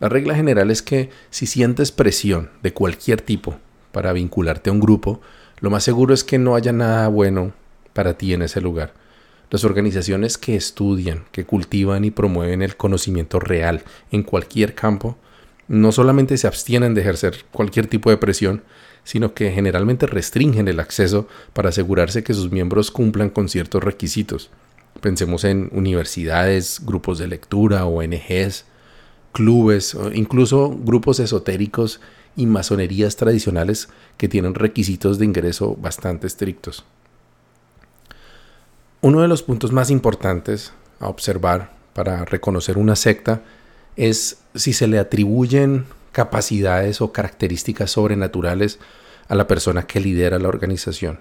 La 0.00 0.08
regla 0.08 0.34
general 0.34 0.70
es 0.70 0.82
que 0.82 1.10
si 1.30 1.46
sientes 1.46 1.92
presión 1.92 2.50
de 2.62 2.72
cualquier 2.72 3.20
tipo 3.20 3.56
para 3.92 4.12
vincularte 4.12 4.70
a 4.70 4.72
un 4.72 4.80
grupo, 4.80 5.20
lo 5.60 5.70
más 5.70 5.84
seguro 5.84 6.14
es 6.14 6.24
que 6.24 6.38
no 6.38 6.56
haya 6.56 6.72
nada 6.72 7.08
bueno 7.08 7.52
para 7.92 8.14
ti 8.18 8.34
en 8.34 8.42
ese 8.42 8.60
lugar. 8.60 8.92
Las 9.50 9.64
organizaciones 9.64 10.36
que 10.36 10.56
estudian, 10.56 11.24
que 11.30 11.44
cultivan 11.44 12.04
y 12.04 12.10
promueven 12.10 12.60
el 12.62 12.76
conocimiento 12.76 13.38
real 13.38 13.82
en 14.10 14.24
cualquier 14.24 14.74
campo, 14.74 15.16
no 15.68 15.92
solamente 15.92 16.36
se 16.36 16.46
abstienen 16.46 16.94
de 16.94 17.02
ejercer 17.02 17.44
cualquier 17.52 17.86
tipo 17.86 18.10
de 18.10 18.16
presión, 18.16 18.62
sino 19.04 19.34
que 19.34 19.52
generalmente 19.52 20.06
restringen 20.06 20.66
el 20.68 20.80
acceso 20.80 21.28
para 21.52 21.68
asegurarse 21.68 22.24
que 22.24 22.34
sus 22.34 22.50
miembros 22.50 22.90
cumplan 22.90 23.30
con 23.30 23.48
ciertos 23.48 23.82
requisitos. 23.84 24.50
Pensemos 25.00 25.44
en 25.44 25.68
universidades, 25.72 26.80
grupos 26.84 27.18
de 27.18 27.28
lectura, 27.28 27.84
ONGs, 27.84 28.64
clubes, 29.32 29.96
incluso 30.14 30.70
grupos 30.70 31.20
esotéricos 31.20 32.00
y 32.36 32.46
masonerías 32.46 33.16
tradicionales 33.16 33.88
que 34.16 34.28
tienen 34.28 34.54
requisitos 34.54 35.18
de 35.18 35.26
ingreso 35.26 35.76
bastante 35.76 36.26
estrictos. 36.26 36.84
Uno 39.02 39.20
de 39.20 39.28
los 39.28 39.42
puntos 39.42 39.70
más 39.70 39.90
importantes 39.90 40.72
a 40.98 41.08
observar 41.08 41.74
para 41.92 42.24
reconocer 42.24 42.78
una 42.78 42.96
secta 42.96 43.42
es 43.96 44.38
si 44.54 44.72
se 44.72 44.86
le 44.86 44.98
atribuyen 44.98 45.84
capacidades 46.14 47.02
o 47.02 47.12
características 47.12 47.90
sobrenaturales 47.90 48.78
a 49.28 49.34
la 49.34 49.46
persona 49.46 49.82
que 49.82 50.00
lidera 50.00 50.38
la 50.38 50.48
organización. 50.48 51.18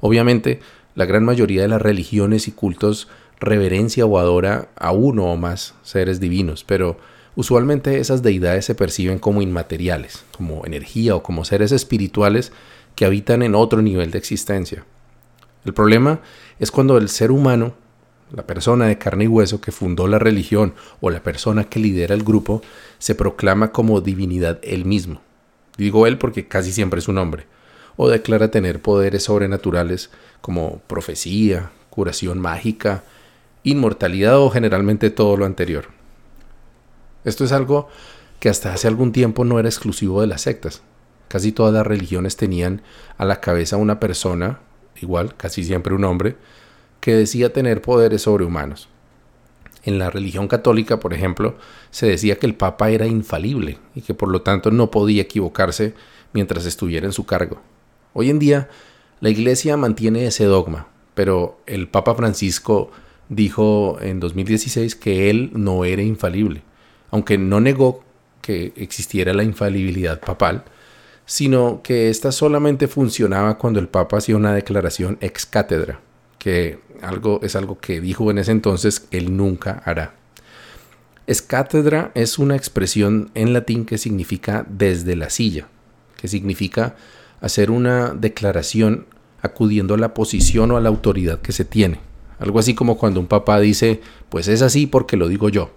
Obviamente, 0.00 0.60
la 0.94 1.04
gran 1.04 1.24
mayoría 1.24 1.62
de 1.62 1.68
las 1.68 1.82
religiones 1.82 2.48
y 2.48 2.52
cultos 2.52 3.08
reverencia 3.40 4.06
o 4.06 4.18
adora 4.18 4.68
a 4.76 4.92
uno 4.92 5.26
o 5.26 5.36
más 5.36 5.74
seres 5.82 6.20
divinos, 6.20 6.64
pero 6.64 6.96
usualmente 7.34 7.98
esas 7.98 8.22
deidades 8.22 8.64
se 8.64 8.76
perciben 8.76 9.18
como 9.18 9.42
inmateriales, 9.42 10.24
como 10.36 10.64
energía 10.64 11.16
o 11.16 11.22
como 11.22 11.44
seres 11.44 11.72
espirituales 11.72 12.52
que 12.94 13.04
habitan 13.04 13.42
en 13.42 13.56
otro 13.56 13.82
nivel 13.82 14.12
de 14.12 14.18
existencia. 14.18 14.86
El 15.64 15.74
problema 15.74 16.20
es 16.60 16.70
cuando 16.70 16.96
el 16.98 17.08
ser 17.08 17.32
humano 17.32 17.74
la 18.34 18.46
persona 18.46 18.86
de 18.86 18.98
carne 18.98 19.24
y 19.24 19.28
hueso 19.28 19.60
que 19.60 19.72
fundó 19.72 20.08
la 20.08 20.18
religión 20.18 20.74
o 21.00 21.10
la 21.10 21.22
persona 21.22 21.64
que 21.64 21.78
lidera 21.78 22.14
el 22.14 22.24
grupo, 22.24 22.62
se 22.98 23.14
proclama 23.14 23.70
como 23.70 24.00
divinidad 24.00 24.58
él 24.62 24.84
mismo. 24.84 25.20
Digo 25.76 26.06
él 26.06 26.18
porque 26.18 26.48
casi 26.48 26.72
siempre 26.72 26.98
es 26.98 27.08
un 27.08 27.18
hombre. 27.18 27.46
O 27.96 28.08
declara 28.08 28.50
tener 28.50 28.82
poderes 28.82 29.24
sobrenaturales 29.24 30.10
como 30.40 30.80
profecía, 30.86 31.70
curación 31.90 32.40
mágica, 32.40 33.04
inmortalidad 33.62 34.38
o 34.38 34.50
generalmente 34.50 35.10
todo 35.10 35.36
lo 35.36 35.46
anterior. 35.46 35.86
Esto 37.24 37.44
es 37.44 37.52
algo 37.52 37.88
que 38.40 38.48
hasta 38.48 38.74
hace 38.74 38.88
algún 38.88 39.12
tiempo 39.12 39.44
no 39.44 39.58
era 39.58 39.68
exclusivo 39.68 40.20
de 40.20 40.26
las 40.26 40.42
sectas. 40.42 40.82
Casi 41.28 41.52
todas 41.52 41.72
las 41.72 41.86
religiones 41.86 42.36
tenían 42.36 42.82
a 43.16 43.24
la 43.24 43.40
cabeza 43.40 43.76
una 43.76 44.00
persona, 44.00 44.58
igual, 45.00 45.34
casi 45.36 45.64
siempre 45.64 45.94
un 45.94 46.04
hombre, 46.04 46.36
que 47.04 47.14
decía 47.14 47.52
tener 47.52 47.82
poderes 47.82 48.22
sobrehumanos. 48.22 48.88
En 49.82 49.98
la 49.98 50.08
religión 50.08 50.48
católica, 50.48 51.00
por 51.00 51.12
ejemplo, 51.12 51.58
se 51.90 52.06
decía 52.06 52.38
que 52.38 52.46
el 52.46 52.54
Papa 52.54 52.88
era 52.88 53.06
infalible 53.06 53.76
y 53.94 54.00
que 54.00 54.14
por 54.14 54.30
lo 54.30 54.40
tanto 54.40 54.70
no 54.70 54.90
podía 54.90 55.20
equivocarse 55.20 55.92
mientras 56.32 56.64
estuviera 56.64 57.04
en 57.04 57.12
su 57.12 57.26
cargo. 57.26 57.60
Hoy 58.14 58.30
en 58.30 58.38
día, 58.38 58.70
la 59.20 59.28
Iglesia 59.28 59.76
mantiene 59.76 60.24
ese 60.24 60.44
dogma, 60.44 60.88
pero 61.12 61.60
el 61.66 61.88
Papa 61.88 62.14
Francisco 62.14 62.90
dijo 63.28 63.98
en 64.00 64.18
2016 64.18 64.96
que 64.96 65.28
él 65.28 65.50
no 65.52 65.84
era 65.84 66.00
infalible, 66.00 66.62
aunque 67.10 67.36
no 67.36 67.60
negó 67.60 68.02
que 68.40 68.72
existiera 68.76 69.34
la 69.34 69.44
infalibilidad 69.44 70.20
papal, 70.20 70.64
sino 71.26 71.82
que 71.82 72.08
ésta 72.08 72.32
solamente 72.32 72.88
funcionaba 72.88 73.58
cuando 73.58 73.78
el 73.78 73.88
Papa 73.88 74.16
hacía 74.16 74.36
una 74.36 74.54
declaración 74.54 75.18
ex 75.20 75.44
cátedra, 75.44 76.00
que 76.44 76.78
algo, 77.00 77.40
es 77.42 77.56
algo 77.56 77.78
que 77.78 78.02
dijo 78.02 78.30
en 78.30 78.36
ese 78.36 78.52
entonces, 78.52 79.08
él 79.10 79.34
nunca 79.34 79.82
hará. 79.86 80.12
Escátedra 81.26 82.12
es 82.14 82.38
una 82.38 82.54
expresión 82.54 83.30
en 83.34 83.54
latín 83.54 83.86
que 83.86 83.96
significa 83.96 84.66
desde 84.68 85.16
la 85.16 85.30
silla, 85.30 85.68
que 86.18 86.28
significa 86.28 86.96
hacer 87.40 87.70
una 87.70 88.12
declaración 88.12 89.06
acudiendo 89.40 89.94
a 89.94 89.96
la 89.96 90.12
posición 90.12 90.70
o 90.70 90.76
a 90.76 90.82
la 90.82 90.90
autoridad 90.90 91.40
que 91.40 91.52
se 91.52 91.64
tiene. 91.64 91.98
Algo 92.38 92.58
así 92.58 92.74
como 92.74 92.98
cuando 92.98 93.20
un 93.20 93.26
papá 93.26 93.58
dice, 93.58 94.02
pues 94.28 94.46
es 94.46 94.60
así 94.60 94.86
porque 94.86 95.16
lo 95.16 95.28
digo 95.28 95.48
yo. 95.48 95.70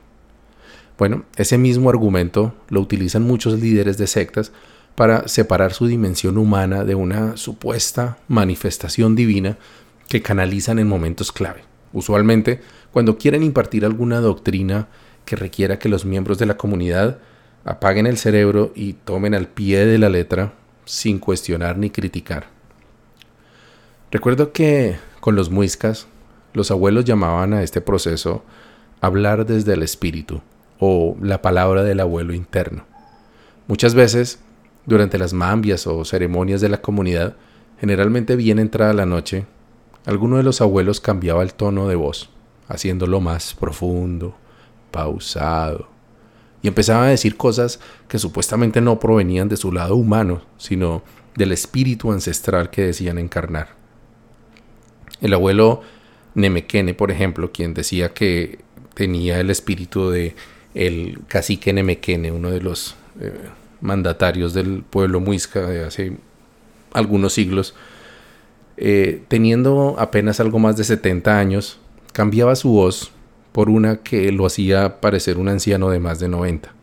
Bueno, 0.97 1.24
ese 1.38 1.57
mismo 1.57 1.89
argumento 1.89 2.53
lo 2.67 2.81
utilizan 2.81 3.24
muchos 3.24 3.57
líderes 3.62 3.97
de 3.97 4.07
sectas 4.07 4.51
para 4.95 5.29
separar 5.29 5.71
su 5.71 5.88
dimensión 5.88 6.38
humana 6.38 6.83
de 6.83 6.95
una 6.95 7.38
supuesta 7.38 8.17
manifestación 8.27 9.15
divina 9.15 9.57
que 10.07 10.21
canalizan 10.21 10.79
en 10.79 10.87
momentos 10.87 11.31
clave. 11.31 11.61
Usualmente, 11.93 12.61
cuando 12.91 13.17
quieren 13.17 13.43
impartir 13.43 13.85
alguna 13.85 14.19
doctrina 14.19 14.87
que 15.25 15.35
requiera 15.35 15.79
que 15.79 15.89
los 15.89 16.05
miembros 16.05 16.37
de 16.37 16.45
la 16.45 16.57
comunidad 16.57 17.19
apaguen 17.65 18.07
el 18.07 18.17
cerebro 18.17 18.71
y 18.75 18.93
tomen 18.93 19.33
al 19.33 19.47
pie 19.47 19.85
de 19.85 19.97
la 19.97 20.09
letra 20.09 20.53
sin 20.85 21.19
cuestionar 21.19 21.77
ni 21.77 21.89
criticar. 21.89 22.47
Recuerdo 24.09 24.53
que 24.53 24.97
con 25.19 25.35
los 25.35 25.49
muiscas, 25.49 26.07
los 26.53 26.71
abuelos 26.71 27.03
llamaban 27.03 27.53
a 27.53 27.61
este 27.61 27.81
proceso 27.81 28.43
hablar 29.01 29.45
desde 29.45 29.73
el 29.73 29.83
espíritu 29.83 30.41
o 30.79 31.17
la 31.21 31.41
palabra 31.41 31.83
del 31.83 31.99
abuelo 31.99 32.33
interno. 32.33 32.85
Muchas 33.67 33.93
veces, 33.95 34.39
durante 34.85 35.17
las 35.17 35.33
mambias 35.33 35.87
o 35.87 36.05
ceremonias 36.05 36.61
de 36.61 36.69
la 36.69 36.81
comunidad, 36.81 37.35
generalmente 37.79 38.37
bien 38.37 38.59
entrada 38.59 38.93
la 38.93 39.05
noche, 39.05 39.45
Alguno 40.07 40.37
de 40.37 40.43
los 40.43 40.61
abuelos 40.61 41.01
cambiaba 41.01 41.43
el 41.43 41.53
tono 41.53 41.89
de 41.89 41.95
voz, 41.95 42.29
haciéndolo 42.69 43.19
más 43.19 43.53
profundo, 43.53 44.37
pausado, 44.89 45.89
y 46.61 46.69
empezaba 46.69 47.03
a 47.03 47.09
decir 47.09 47.35
cosas 47.35 47.81
que 48.07 48.17
supuestamente 48.17 48.79
no 48.79 49.01
provenían 49.01 49.49
de 49.49 49.57
su 49.57 49.73
lado 49.73 49.97
humano, 49.97 50.43
sino 50.57 51.03
del 51.35 51.51
espíritu 51.51 52.13
ancestral 52.13 52.69
que 52.69 52.83
decían 52.83 53.17
encarnar. 53.17 53.75
El 55.19 55.33
abuelo 55.33 55.81
Nemequene, 56.35 56.93
por 56.93 57.11
ejemplo, 57.11 57.51
quien 57.51 57.73
decía 57.73 58.13
que 58.13 58.59
tenía 58.93 59.41
el 59.41 59.49
espíritu 59.49 60.09
de 60.09 60.37
el 60.73 61.19
cacique 61.27 61.73
Nemequene, 61.73 62.31
uno 62.31 62.49
de 62.51 62.61
los 62.61 62.95
eh, 63.19 63.33
mandatarios 63.81 64.53
del 64.53 64.83
pueblo 64.83 65.19
muisca 65.19 65.67
de 65.67 65.83
hace 65.83 66.13
algunos 66.93 67.33
siglos, 67.33 67.75
eh, 68.77 69.24
teniendo 69.27 69.96
apenas 69.98 70.39
algo 70.39 70.60
más 70.60 70.77
de 70.77 70.84
70 70.84 71.38
años, 71.38 71.79
cambiaba 72.13 72.55
su 72.55 72.69
voz 72.69 73.12
por 73.51 73.69
una 73.69 73.98
que 73.98 74.31
lo 74.31 74.46
hacía 74.46 75.01
parecer 75.01 75.38
un 75.38 75.50
anciano 75.50 75.89
de 75.89 76.00
más 76.00 76.19
de 76.19 76.29
90. 76.29 76.74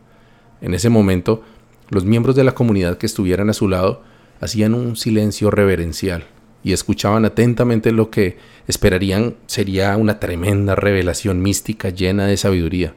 En 0.61 0.73
ese 0.73 0.89
momento, 0.89 1.41
los 1.89 2.05
miembros 2.05 2.35
de 2.35 2.43
la 2.43 2.53
comunidad 2.53 2.97
que 2.97 3.05
estuvieran 3.05 3.49
a 3.49 3.53
su 3.53 3.67
lado 3.67 4.01
hacían 4.41 4.73
un 4.73 4.95
silencio 4.95 5.51
reverencial 5.51 6.25
y 6.63 6.73
escuchaban 6.73 7.25
atentamente 7.25 7.91
lo 7.91 8.09
que 8.09 8.37
esperarían 8.67 9.35
sería 9.45 9.95
una 9.97 10.19
tremenda 10.19 10.75
revelación 10.75 11.41
mística 11.41 11.89
llena 11.89 12.25
de 12.25 12.37
sabiduría. 12.37 12.95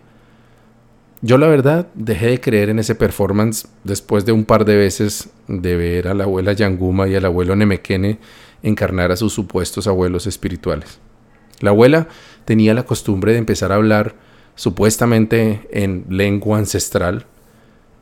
Yo 1.20 1.36
la 1.36 1.48
verdad 1.48 1.88
dejé 1.94 2.28
de 2.28 2.40
creer 2.40 2.70
en 2.70 2.78
ese 2.78 2.94
performance 2.94 3.68
después 3.84 4.24
de 4.24 4.32
un 4.32 4.44
par 4.44 4.64
de 4.64 4.76
veces 4.76 5.30
de 5.48 5.76
ver 5.76 6.08
a 6.08 6.14
la 6.14 6.24
abuela 6.24 6.52
Yanguma 6.52 7.08
y 7.08 7.14
al 7.16 7.24
abuelo 7.24 7.56
Nemequene 7.56 8.18
encarnar 8.62 9.12
a 9.12 9.16
sus 9.16 9.32
supuestos 9.32 9.86
abuelos 9.86 10.26
espirituales. 10.26 10.98
La 11.60 11.70
abuela 11.70 12.08
tenía 12.44 12.74
la 12.74 12.84
costumbre 12.84 13.32
de 13.32 13.38
empezar 13.38 13.72
a 13.72 13.76
hablar 13.76 14.14
supuestamente 14.54 15.68
en 15.70 16.04
lengua 16.08 16.58
ancestral, 16.58 17.26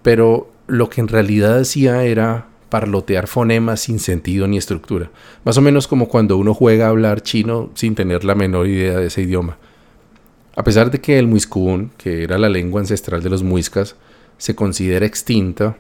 pero 0.03 0.51
lo 0.67 0.89
que 0.89 1.01
en 1.01 1.09
realidad 1.09 1.59
decía 1.59 2.05
era 2.05 2.49
parlotear 2.69 3.27
fonemas 3.27 3.81
sin 3.81 3.99
sentido 3.99 4.47
ni 4.47 4.57
estructura. 4.59 5.11
Más 5.45 5.57
o 5.57 5.63
menos 5.63 5.87
como 5.87 6.09
cuando 6.09 6.37
uno 6.37 6.55
juega 6.55 6.87
a 6.87 6.91
hablar 6.91 7.23
chino 7.23 7.71
sin 7.75 7.95
tener 7.95 8.25
la 8.25 8.35
menor 8.35 8.67
idea 8.67 8.99
de 8.99 9.07
ese 9.07 9.23
idioma. 9.23 9.59
A 10.57 10.65
pesar 10.65 10.91
de 10.91 11.01
que 11.01 11.19
el 11.19 11.27
muiscún, 11.27 11.93
que 11.99 12.23
era 12.23 12.39
la 12.39 12.49
lengua 12.49 12.81
ancestral 12.81 13.23
de 13.23 13.31
los 13.31 13.43
muiscas, 13.43 13.97
se 14.39 14.55
considera 14.55 15.07
extinta, 15.07 15.77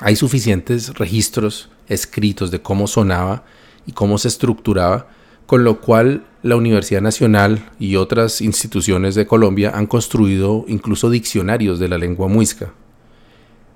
hay 0.00 0.16
suficientes 0.16 0.94
registros 0.94 1.70
escritos 1.88 2.50
de 2.50 2.62
cómo 2.62 2.86
sonaba 2.86 3.44
y 3.86 3.92
cómo 3.92 4.18
se 4.18 4.28
estructuraba, 4.28 5.08
con 5.46 5.64
lo 5.64 5.80
cual 5.80 6.24
la 6.42 6.56
Universidad 6.56 7.00
Nacional 7.00 7.70
y 7.78 7.96
otras 7.96 8.40
instituciones 8.40 9.14
de 9.14 9.26
Colombia 9.26 9.72
han 9.74 9.86
construido 9.86 10.64
incluso 10.68 11.10
diccionarios 11.10 11.78
de 11.78 11.88
la 11.88 11.98
lengua 11.98 12.28
muisca. 12.28 12.72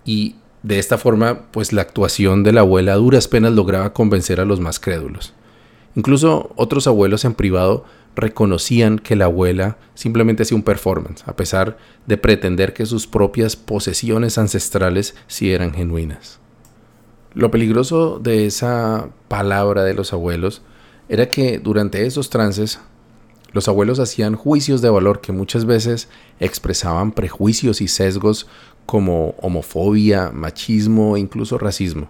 Y 0.04 0.36
de 0.62 0.78
esta 0.78 0.98
forma, 0.98 1.42
pues 1.52 1.72
la 1.72 1.82
actuación 1.82 2.42
de 2.42 2.52
la 2.52 2.60
abuela 2.60 2.94
a 2.94 2.96
duras 2.96 3.28
penas 3.28 3.52
lograba 3.52 3.92
convencer 3.92 4.40
a 4.40 4.44
los 4.44 4.60
más 4.60 4.80
crédulos. 4.80 5.32
Incluso 5.94 6.52
otros 6.56 6.86
abuelos 6.86 7.24
en 7.24 7.34
privado 7.34 7.84
reconocían 8.16 8.98
que 8.98 9.14
la 9.14 9.26
abuela 9.26 9.78
simplemente 9.94 10.42
hacía 10.42 10.56
un 10.56 10.62
performance, 10.62 11.22
a 11.26 11.36
pesar 11.36 11.76
de 12.06 12.16
pretender 12.16 12.72
que 12.72 12.86
sus 12.86 13.06
propias 13.06 13.56
posesiones 13.56 14.38
ancestrales 14.38 15.14
sí 15.26 15.52
eran 15.52 15.72
genuinas. 15.72 16.40
Lo 17.36 17.50
peligroso 17.50 18.18
de 18.18 18.46
esa 18.46 19.10
palabra 19.28 19.84
de 19.84 19.92
los 19.92 20.14
abuelos 20.14 20.62
era 21.10 21.28
que 21.28 21.58
durante 21.58 22.06
esos 22.06 22.30
trances 22.30 22.80
los 23.52 23.68
abuelos 23.68 24.00
hacían 24.00 24.36
juicios 24.36 24.80
de 24.80 24.88
valor 24.88 25.20
que 25.20 25.32
muchas 25.32 25.66
veces 25.66 26.08
expresaban 26.40 27.12
prejuicios 27.12 27.82
y 27.82 27.88
sesgos 27.88 28.46
como 28.86 29.34
homofobia, 29.42 30.30
machismo 30.32 31.14
e 31.14 31.20
incluso 31.20 31.58
racismo. 31.58 32.08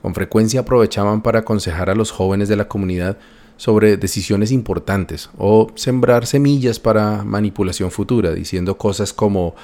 Con 0.00 0.14
frecuencia 0.14 0.60
aprovechaban 0.60 1.20
para 1.20 1.40
aconsejar 1.40 1.90
a 1.90 1.94
los 1.94 2.10
jóvenes 2.10 2.48
de 2.48 2.56
la 2.56 2.66
comunidad 2.66 3.18
sobre 3.58 3.98
decisiones 3.98 4.52
importantes 4.52 5.28
o 5.36 5.66
sembrar 5.74 6.24
semillas 6.24 6.80
para 6.80 7.24
manipulación 7.24 7.90
futura, 7.90 8.32
diciendo 8.32 8.78
cosas 8.78 9.12
como 9.12 9.54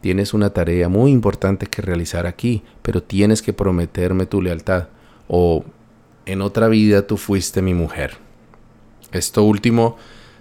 tienes 0.00 0.34
una 0.34 0.50
tarea 0.50 0.88
muy 0.88 1.10
importante 1.10 1.66
que 1.66 1.82
realizar 1.82 2.26
aquí, 2.26 2.62
pero 2.82 3.02
tienes 3.02 3.42
que 3.42 3.52
prometerme 3.52 4.26
tu 4.26 4.42
lealtad 4.42 4.88
o 5.28 5.64
en 6.26 6.42
otra 6.42 6.68
vida 6.68 7.06
tú 7.06 7.16
fuiste 7.16 7.62
mi 7.62 7.74
mujer. 7.74 8.18
Esto 9.12 9.44
último 9.44 9.96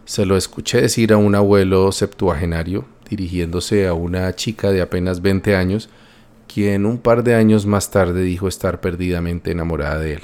se 0.05 0.25
lo 0.25 0.38
escuché 0.38 0.81
decir 0.81 1.13
a 1.13 1.17
un 1.17 1.35
abuelo 1.35 1.91
septuagenario 1.91 2.85
dirigiéndose 3.09 3.88
a 3.88 3.93
una 3.93 4.33
chica 4.35 4.71
de 4.71 4.81
apenas 4.81 5.21
20 5.21 5.55
años, 5.55 5.89
quien 6.51 6.85
un 6.85 6.97
par 6.97 7.24
de 7.24 7.35
años 7.35 7.65
más 7.65 7.91
tarde 7.91 8.24
dijo 8.24 8.47
estar 8.47 8.81
perdidamente 8.81 9.51
enamorada 9.51 10.00
de 10.00 10.13
él. 10.13 10.21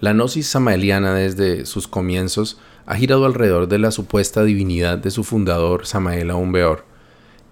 La 0.00 0.12
gnosis 0.12 0.46
samaeliana 0.46 1.14
desde 1.14 1.64
sus 1.64 1.88
comienzos 1.88 2.58
ha 2.84 2.96
girado 2.96 3.24
alrededor 3.24 3.68
de 3.68 3.78
la 3.78 3.90
supuesta 3.90 4.44
divinidad 4.44 4.98
de 4.98 5.10
su 5.10 5.24
fundador 5.24 5.86
Samael 5.86 6.30
Aumbeor. 6.30 6.84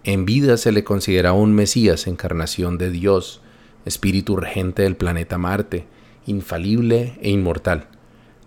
En 0.07 0.27
vida 0.27 0.59
se 0.59 0.71
le 0.71 0.85
considera 0.85 1.33
un 1.33 1.55
Mesías, 1.55 2.07
encarnación 2.07 2.77
de 2.77 2.91
Dios, 2.91 3.41
espíritu 3.87 4.37
regente 4.37 4.83
del 4.83 4.97
planeta 4.97 5.39
Marte, 5.39 5.87
infalible 6.27 7.19
e 7.23 7.31
inmortal. 7.31 7.89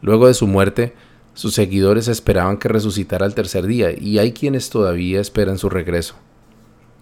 Luego 0.04 0.28
de 0.28 0.36
su 0.36 0.46
muerte, 0.46 0.94
sus 1.34 1.56
seguidores 1.56 2.10
esperaban 2.10 2.58
que 2.58 2.68
resucitara 2.68 3.26
al 3.26 3.34
tercer 3.34 3.66
día 3.66 3.90
y 3.92 4.20
hay 4.20 4.34
quienes 4.34 4.70
todavía 4.70 5.20
esperan 5.20 5.58
su 5.58 5.68
regreso. 5.68 6.14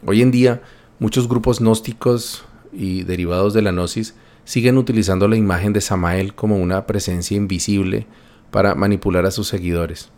Hoy 0.06 0.22
en 0.22 0.32
día, 0.32 0.62
muchos 1.00 1.28
grupos 1.28 1.60
gnósticos 1.60 2.46
y 2.72 3.04
derivados 3.04 3.54
de 3.54 3.62
la 3.62 3.74
gnosis 3.74 4.16
siguen 4.46 4.78
utilizando 4.78 5.28
la 5.28 5.36
imagen 5.36 5.74
de 5.74 5.82
Samael 5.82 6.34
como 6.34 6.56
una 6.56 6.88
presencia 6.88 7.36
invisible 7.36 8.08
para 8.52 8.74
manipular 8.74 9.26
a 9.26 9.32
sus 9.32 9.50
seguidores. 9.50 10.12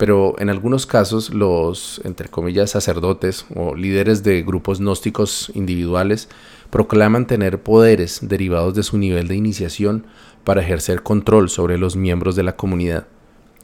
Pero 0.00 0.34
en 0.38 0.48
algunos 0.48 0.86
casos 0.86 1.28
los, 1.28 2.00
entre 2.04 2.30
comillas, 2.30 2.70
sacerdotes 2.70 3.44
o 3.54 3.74
líderes 3.74 4.22
de 4.22 4.42
grupos 4.42 4.80
gnósticos 4.80 5.52
individuales 5.54 6.30
proclaman 6.70 7.26
tener 7.26 7.62
poderes 7.62 8.20
derivados 8.22 8.74
de 8.74 8.82
su 8.82 8.96
nivel 8.96 9.28
de 9.28 9.36
iniciación 9.36 10.06
para 10.42 10.62
ejercer 10.62 11.02
control 11.02 11.50
sobre 11.50 11.76
los 11.76 11.96
miembros 11.96 12.34
de 12.34 12.44
la 12.44 12.56
comunidad. 12.56 13.08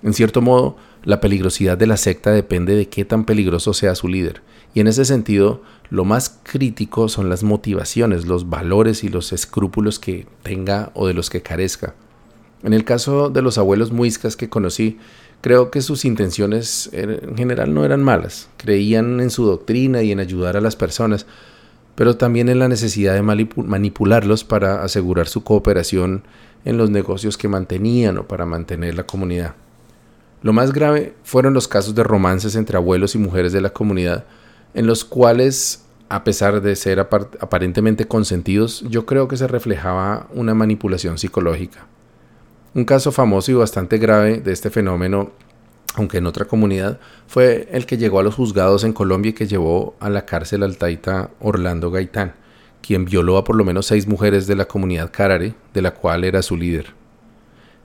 En 0.03 0.13
cierto 0.13 0.43
modo, 0.43 0.77
la 1.05 1.23
peligrosidad 1.23 1.79
de 1.79 1.87
la 1.87 1.97
secta 1.97 2.33
depende 2.33 2.77
de 2.77 2.91
qué 2.91 3.07
tan 3.07 3.25
peligroso 3.25 3.73
sea 3.73 3.95
su 3.95 4.07
líder, 4.07 4.43
y 4.75 4.81
en 4.81 4.89
ese 4.89 5.07
sentido, 5.07 5.63
lo 5.89 6.05
más 6.05 6.39
crítico 6.43 7.09
son 7.09 7.31
las 7.31 7.45
motivaciones, 7.45 8.27
los 8.27 8.51
valores 8.51 9.05
y 9.05 9.09
los 9.09 9.33
escrúpulos 9.33 9.99
que 9.99 10.27
tenga 10.43 10.91
o 10.93 11.07
de 11.07 11.15
los 11.15 11.31
que 11.31 11.41
carezca. 11.41 11.95
En 12.63 12.73
el 12.73 12.85
caso 12.85 13.31
de 13.31 13.43
los 13.43 13.59
abuelos 13.59 13.93
muiscas 13.93 14.37
que 14.37 14.49
conocí, 14.49 14.99
creo 15.41 15.71
que 15.71 15.83
sus 15.83 16.05
intenciones 16.05 16.91
en 16.93 17.37
general 17.37 17.73
no 17.73 17.85
eran 17.85 18.03
malas. 18.03 18.49
Creían 18.57 19.21
en 19.21 19.31
su 19.31 19.45
doctrina 19.45 20.03
y 20.03 20.13
en 20.13 20.21
ayudar 20.21 20.57
a 20.57 20.61
las 20.61 20.77
personas, 20.77 21.27
pero 21.95 22.17
también 22.17 22.49
en 22.49 22.59
la 22.59 22.69
necesidad 22.69 23.15
de 23.15 23.23
manipularlos 23.23 24.45
para 24.45 24.83
asegurar 24.83 25.29
su 25.29 25.45
cooperación 25.45 26.25
en 26.65 26.77
los 26.79 26.91
negocios 26.91 27.39
que 27.39 27.49
mantenían 27.49 28.19
o 28.19 28.27
para 28.27 28.45
mantener 28.45 28.97
la 28.97 29.05
comunidad. 29.05 29.55
Lo 30.43 30.53
más 30.53 30.73
grave 30.73 31.15
fueron 31.23 31.55
los 31.55 31.69
casos 31.69 31.95
de 31.95 32.05
romances 32.05 32.55
entre 32.57 32.77
abuelos 32.77 33.15
y 33.15 33.19
mujeres 33.19 33.53
de 33.53 33.61
la 33.61 33.71
comunidad, 33.71 34.25
en 34.75 34.87
los 34.87 35.05
cuales, 35.05 35.85
a 36.09 36.23
pesar 36.23 36.61
de 36.61 36.77
ser 36.77 37.01
aparentemente 37.01 38.07
consentidos, 38.07 38.85
yo 38.89 39.07
creo 39.07 39.27
que 39.29 39.37
se 39.37 39.47
reflejaba 39.47 40.29
una 40.35 40.55
manipulación 40.55 41.19
psicológica. 41.19 41.87
Un 42.77 42.85
caso 42.85 43.11
famoso 43.11 43.51
y 43.51 43.55
bastante 43.55 43.97
grave 43.97 44.41
de 44.41 44.53
este 44.53 44.69
fenómeno, 44.69 45.31
aunque 45.95 46.19
en 46.19 46.27
otra 46.27 46.45
comunidad, 46.45 47.01
fue 47.27 47.71
el 47.73 47.87
que 47.87 47.97
llegó 47.97 48.21
a 48.21 48.23
los 48.23 48.35
juzgados 48.35 48.85
en 48.85 48.93
Colombia 48.93 49.31
y 49.31 49.33
que 49.33 49.47
llevó 49.47 49.95
a 49.99 50.11
la 50.11 50.27
cárcel 50.27 50.63
al 50.63 50.77
taita 50.77 51.31
Orlando 51.41 51.91
Gaitán, 51.91 52.35
quien 52.83 53.07
violó 53.07 53.39
a 53.39 53.45
por 53.45 53.57
lo 53.57 53.65
menos 53.65 53.87
seis 53.87 54.07
mujeres 54.07 54.47
de 54.47 54.57
la 54.57 54.67
comunidad 54.67 55.11
Carare, 55.11 55.55
de 55.73 55.81
la 55.81 55.95
cual 55.95 56.23
era 56.23 56.43
su 56.43 56.55
líder. 56.55 56.89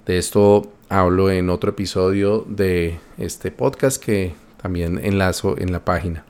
De 0.06 0.18
esto 0.18 0.74
hablo 0.90 1.32
en 1.32 1.50
otro 1.50 1.70
episodio 1.70 2.46
de 2.50 3.00
este 3.18 3.50
podcast 3.50 4.04
que 4.04 4.34
también 4.62 5.00
enlazo 5.02 5.58
en 5.58 5.72
la 5.72 5.86
página. 5.86 6.26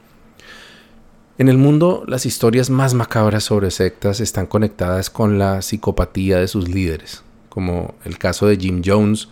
En 1.39 1.49
el 1.49 1.57
mundo, 1.57 2.03
las 2.05 2.27
historias 2.27 2.69
más 2.69 2.93
macabras 2.93 3.43
sobre 3.43 3.71
sectas 3.71 4.19
están 4.19 4.45
conectadas 4.45 5.09
con 5.09 5.39
la 5.39 5.63
psicopatía 5.63 6.37
de 6.37 6.47
sus 6.47 6.69
líderes, 6.69 7.23
como 7.51 7.93
el 8.05 8.17
caso 8.17 8.47
de 8.47 8.57
Jim 8.57 8.81
Jones, 8.83 9.27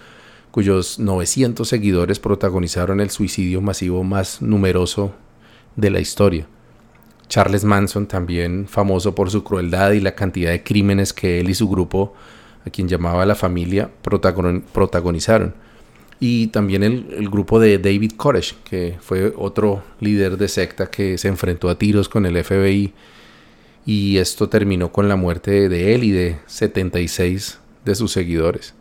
cuyos 0.51 0.99
900 0.99 1.67
seguidores 1.67 2.19
protagonizaron 2.19 2.99
el 2.99 3.09
suicidio 3.09 3.61
masivo 3.61 4.03
más 4.03 4.41
numeroso 4.41 5.13
de 5.75 5.89
la 5.89 6.01
historia. 6.01 6.45
Charles 7.29 7.63
Manson, 7.63 8.07
también 8.07 8.67
famoso 8.67 9.15
por 9.15 9.31
su 9.31 9.43
crueldad 9.43 9.93
y 9.93 10.01
la 10.01 10.15
cantidad 10.15 10.51
de 10.51 10.63
crímenes 10.63 11.13
que 11.13 11.39
él 11.39 11.49
y 11.49 11.55
su 11.55 11.69
grupo, 11.69 12.13
a 12.65 12.69
quien 12.69 12.87
llamaba 12.87 13.25
la 13.25 13.35
familia, 13.35 13.89
protagonizaron 14.01 15.53
y 16.19 16.47
también 16.47 16.83
el, 16.83 17.29
grupo 17.29 17.59
de 17.59 17.77
David 17.77 18.13
Koresh, 18.17 18.55
que 18.63 18.97
fue 18.99 19.33
otro 19.37 19.83
líder 20.01 20.37
de 20.37 20.49
secta 20.49 20.87
que 20.87 21.17
se 21.17 21.29
enfrentó 21.29 21.69
a 21.69 21.77
tiros 21.77 22.09
con 22.09 22.25
el 22.25 22.43
FBI 22.43 22.93
y 23.85 24.17
esto 24.17 24.49
terminó 24.49 24.91
con 24.91 25.07
la 25.07 25.15
muerte 25.15 25.69
de 25.69 25.95
él 25.95 26.03
y 26.03 26.11
de 26.11 26.37
76 26.47 27.59
de 27.85 27.95
sus 27.95 28.11
seguidores. 28.11 28.73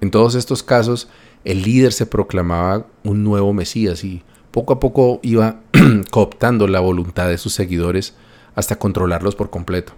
En 0.00 0.10
todos 0.10 0.34
estos 0.34 0.62
casos, 0.62 1.08
el 1.44 1.62
líder 1.62 1.92
se 1.92 2.06
proclamaba 2.06 2.86
un 3.04 3.24
nuevo 3.24 3.52
Mesías 3.52 4.04
y 4.04 4.22
poco 4.50 4.72
a 4.74 4.80
poco 4.80 5.20
iba 5.22 5.60
cooptando 6.10 6.66
la 6.68 6.80
voluntad 6.80 7.28
de 7.28 7.38
sus 7.38 7.54
seguidores 7.54 8.14
hasta 8.54 8.78
controlarlos 8.78 9.34
por 9.34 9.50
completo. 9.50 9.92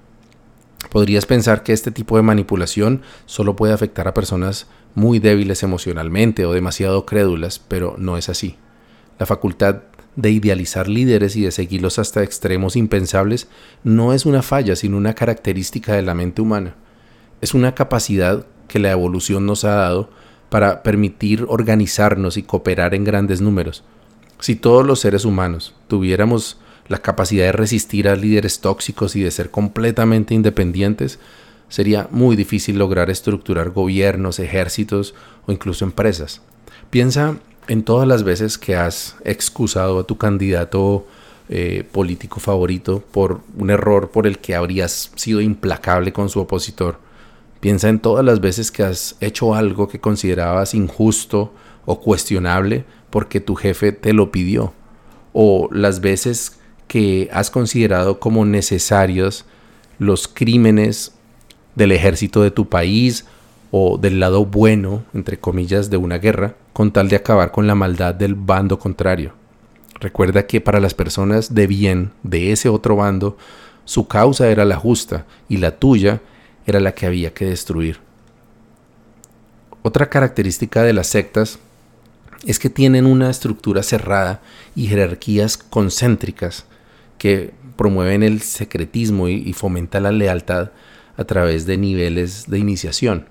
Podrías 0.91 1.27
pensar 1.27 1.63
que 1.63 1.73
este 1.73 1.91
tipo 1.91 2.17
de 2.17 2.23
manipulación 2.23 3.03
solo 3.27 3.57
puede 3.57 3.73
afectar 3.73 4.07
a 4.07 4.15
personas 4.15 4.67
muy 4.95 5.19
débiles 5.19 5.63
emocionalmente 5.63 6.47
o 6.47 6.53
demasiado 6.53 7.05
crédulas, 7.05 7.59
pero 7.59 7.97
no 7.99 8.17
es 8.17 8.29
así. 8.29 8.57
La 9.19 9.27
facultad 9.27 9.83
de 10.17 10.31
idealizar 10.31 10.89
líderes 10.89 11.35
y 11.37 11.43
de 11.43 11.51
seguirlos 11.51 11.99
hasta 11.99 12.23
extremos 12.23 12.77
impensables 12.77 13.49
no 13.83 14.13
es 14.13 14.27
una 14.27 14.43
falla, 14.43 14.77
sino 14.77 14.97
una 14.97 15.15
característica 15.15 15.95
de 15.95 16.03
la 16.03 16.15
mente 16.15 16.43
humana. 16.43 16.77
Es 17.45 17.53
una 17.53 17.75
capacidad 17.75 18.47
que 18.69 18.79
la 18.79 18.91
evolución 18.91 19.45
nos 19.45 19.65
ha 19.65 19.75
dado 19.75 20.09
para 20.49 20.83
permitir 20.83 21.45
organizarnos 21.47 22.39
y 22.39 22.43
cooperar 22.43 22.95
en 22.95 23.05
grandes 23.05 23.43
números. 23.43 23.85
Si 24.41 24.57
todos 24.57 24.87
los 24.87 25.01
seres 25.01 25.27
humanos 25.27 25.75
tuviéramos 25.87 26.57
la 26.89 27.03
capacidad 27.03 27.45
de 27.45 27.53
resistir 27.53 28.09
a 28.09 28.17
líderes 28.17 28.61
tóxicos 28.61 29.15
y 29.15 29.21
de 29.21 29.31
ser 29.31 29.51
completamente 29.51 30.33
independientes, 30.33 31.19
sería 31.69 32.09
muy 32.11 32.35
difícil 32.35 32.79
lograr 32.79 33.11
estructurar 33.11 33.69
gobiernos, 33.73 34.39
ejércitos 34.39 35.15
o 35.47 35.53
incluso 35.53 35.85
empresas. 35.85 36.41
Piensa 36.89 37.37
en 37.69 37.83
todas 37.83 38.09
las 38.09 38.23
veces 38.23 38.57
que 38.57 38.75
has 38.75 39.17
excusado 39.23 39.99
a 39.99 40.05
tu 40.05 40.17
candidato 40.17 41.07
eh, 41.51 41.87
político 41.93 42.41
favorito 42.41 43.05
por 43.13 43.43
un 43.59 43.69
error 43.69 44.11
por 44.11 44.27
el 44.27 44.39
que 44.39 44.55
habrías 44.55 45.11
sido 45.15 45.43
implacable 45.43 46.11
con 46.11 46.31
su 46.31 46.41
opositor. 46.41 47.04
Piensa 47.65 47.89
en 47.89 47.99
todas 47.99 48.23
las 48.23 48.41
veces 48.41 48.71
que 48.71 48.83
has 48.83 49.17
hecho 49.23 49.55
algo 49.55 49.89
que 49.89 49.99
considerabas 49.99 50.75
injusto 50.75 51.51
o 51.87 51.99
cuestionable 51.99 52.85
porque 53.09 53.41
tu 53.41 53.55
jefe 53.55 53.91
te 53.91 54.13
lo 54.13 54.31
pidió. 54.31 54.75
O 55.33 55.71
las 55.73 56.03
veces 56.03 56.59
que 56.89 57.31
has 57.33 57.51
considerado 57.51 58.21
como 58.21 58.45
necesarios 58.45 59.47
los 59.99 60.29
crímenes 60.29 61.15
del 61.75 61.93
ejército 61.93 62.43
de 62.43 62.51
tu 62.51 62.69
país 62.69 63.25
o 63.71 63.97
del 63.97 64.21
lado 64.21 64.45
bueno, 64.45 65.03
entre 65.15 65.41
comillas, 65.41 65.89
de 65.89 65.97
una 65.97 66.19
guerra, 66.19 66.57
con 66.75 66.93
tal 66.93 67.09
de 67.09 67.17
acabar 67.17 67.51
con 67.51 67.67
la 67.67 67.75
maldad 67.75 68.15
del 68.15 68.35
bando 68.35 68.79
contrario. 68.79 69.33
Recuerda 70.01 70.47
que 70.47 70.61
para 70.61 70.81
las 70.81 70.93
personas 70.93 71.55
de 71.55 71.67
bien 71.67 72.11
de 72.25 72.53
ese 72.53 72.69
otro 72.69 72.97
bando, 72.97 73.39
su 73.87 74.07
causa 74.07 74.51
era 74.51 74.67
la 74.67 74.77
justa 74.77 75.25
y 75.49 75.57
la 75.57 75.79
tuya 75.79 76.21
era 76.67 76.81
la 76.81 76.93
que 76.93 77.07
había 77.07 77.35
que 77.35 77.45
destruir. 77.47 77.99
Otra 79.83 80.09
característica 80.09 80.83
de 80.83 80.93
las 80.93 81.09
sectas 81.09 81.59
es 82.47 82.59
que 82.59 82.71
tienen 82.71 83.07
una 83.07 83.31
estructura 83.31 83.83
cerrada 83.83 84.41
y 84.75 84.87
jerarquías 84.87 85.57
concéntricas 85.57 86.65
que 87.19 87.53
promueven 87.77 88.23
el 88.23 88.41
secretismo 88.41 89.29
y, 89.29 89.53
fomentan 89.53 90.05
la 90.05 90.13
lealtad 90.13 90.71
a 91.17 91.25
través 91.25 91.67
de 91.67 91.77
niveles 91.77 92.49
de 92.49 92.59
iniciación. 92.59 93.27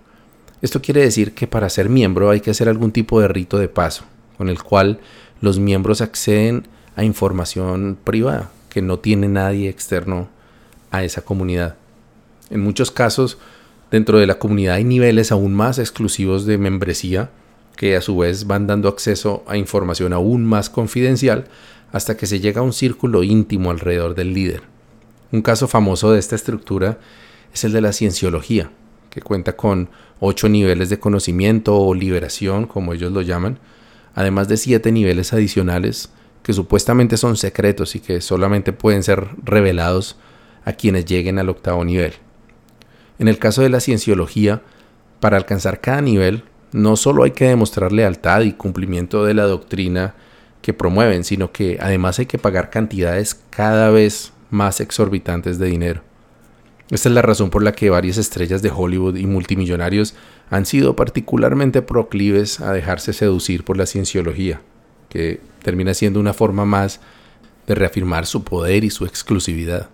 Esto 0.61 0.81
quiere 0.81 1.01
decir 1.01 1.33
que 1.33 1.47
para 1.47 1.69
ser 1.69 1.89
miembro 1.89 2.29
hay 2.29 2.39
que 2.39 2.51
hacer 2.51 2.69
algún 2.69 2.91
tipo 2.91 3.19
de 3.19 3.27
rito 3.27 3.57
de 3.57 3.67
paso, 3.67 4.05
con 4.37 4.49
el 4.49 4.61
cual 4.63 4.99
los 5.41 5.59
miembros 5.59 6.01
acceden 6.01 6.67
a 6.95 7.03
información 7.03 7.97
privada 8.03 8.51
que 8.69 8.81
no 8.81 8.99
tiene 8.99 9.27
nadie 9.27 9.69
externo 9.69 10.29
a 10.91 11.03
esa 11.03 11.21
comunidad. 11.21 11.75
En 12.49 12.61
muchos 12.61 12.91
casos, 12.91 13.37
dentro 13.91 14.19
de 14.19 14.27
la 14.27 14.39
comunidad 14.39 14.75
hay 14.75 14.83
niveles 14.83 15.31
aún 15.31 15.53
más 15.53 15.79
exclusivos 15.79 16.45
de 16.45 16.57
membresía 16.57 17.31
que 17.75 17.95
a 17.95 18.01
su 18.01 18.17
vez 18.17 18.47
van 18.47 18.67
dando 18.67 18.89
acceso 18.89 19.43
a 19.47 19.57
información 19.57 20.13
aún 20.13 20.45
más 20.45 20.69
confidencial 20.69 21.45
hasta 21.91 22.17
que 22.17 22.25
se 22.25 22.39
llega 22.39 22.61
a 22.61 22.63
un 22.63 22.73
círculo 22.73 23.23
íntimo 23.23 23.71
alrededor 23.71 24.15
del 24.15 24.33
líder. 24.33 24.63
Un 25.31 25.41
caso 25.41 25.67
famoso 25.67 26.11
de 26.11 26.19
esta 26.19 26.35
estructura 26.35 26.99
es 27.53 27.63
el 27.63 27.71
de 27.71 27.81
la 27.81 27.93
cienciología, 27.93 28.71
que 29.09 29.21
cuenta 29.21 29.55
con 29.55 29.89
ocho 30.19 30.49
niveles 30.49 30.89
de 30.89 30.99
conocimiento 30.99 31.77
o 31.77 31.93
liberación, 31.93 32.65
como 32.65 32.93
ellos 32.93 33.11
lo 33.11 33.21
llaman, 33.21 33.59
además 34.15 34.47
de 34.47 34.57
siete 34.57 34.91
niveles 34.91 35.33
adicionales 35.33 36.09
que 36.43 36.53
supuestamente 36.53 37.17
son 37.17 37.37
secretos 37.37 37.95
y 37.95 37.99
que 37.99 38.21
solamente 38.21 38.73
pueden 38.73 39.01
ser 39.01 39.29
revelados 39.43 40.17
a 40.65 40.73
quienes 40.73 41.05
lleguen 41.05 41.39
al 41.39 41.49
octavo 41.49 41.83
nivel. 41.85 42.13
En 43.19 43.27
el 43.27 43.37
caso 43.37 43.61
de 43.61 43.69
la 43.69 43.79
cienciología, 43.79 44.61
para 45.19 45.37
alcanzar 45.37 45.81
cada 45.81 46.01
nivel, 46.01 46.43
no 46.71 46.95
solo 46.95 47.23
hay 47.23 47.31
que 47.31 47.45
demostrar 47.45 47.91
lealtad 47.91 48.41
y 48.41 48.53
cumplimiento 48.53 49.23
de 49.25 49.33
la 49.33 49.43
doctrina 49.43 50.15
que 50.61 50.73
promueven, 50.73 51.23
sino 51.23 51.51
que 51.51 51.77
además 51.79 52.19
hay 52.19 52.25
que 52.25 52.39
pagar 52.39 52.69
cantidades 52.69 53.39
cada 53.49 53.89
vez 53.89 54.33
más 54.49 54.81
exorbitantes 54.81 55.59
de 55.59 55.67
dinero. 55.67 56.01
Esta 56.89 57.09
es 57.09 57.15
la 57.15 57.21
razón 57.21 57.49
por 57.49 57.63
la 57.63 57.71
que 57.71 57.89
varias 57.89 58.17
estrellas 58.17 58.61
de 58.61 58.71
Hollywood 58.73 59.15
y 59.15 59.25
multimillonarios 59.25 60.15
han 60.49 60.65
sido 60.65 60.95
particularmente 60.95 61.81
proclives 61.81 62.59
a 62.59 62.71
dejarse 62.73 63.13
seducir 63.13 63.63
por 63.63 63.77
la 63.77 63.85
cienciología, 63.85 64.61
que 65.09 65.41
termina 65.63 65.93
siendo 65.93 66.19
una 66.19 66.33
forma 66.33 66.65
más 66.65 66.99
de 67.67 67.75
reafirmar 67.75 68.25
su 68.25 68.43
poder 68.43 68.83
y 68.83 68.89
su 68.89 69.05
exclusividad. 69.05 69.89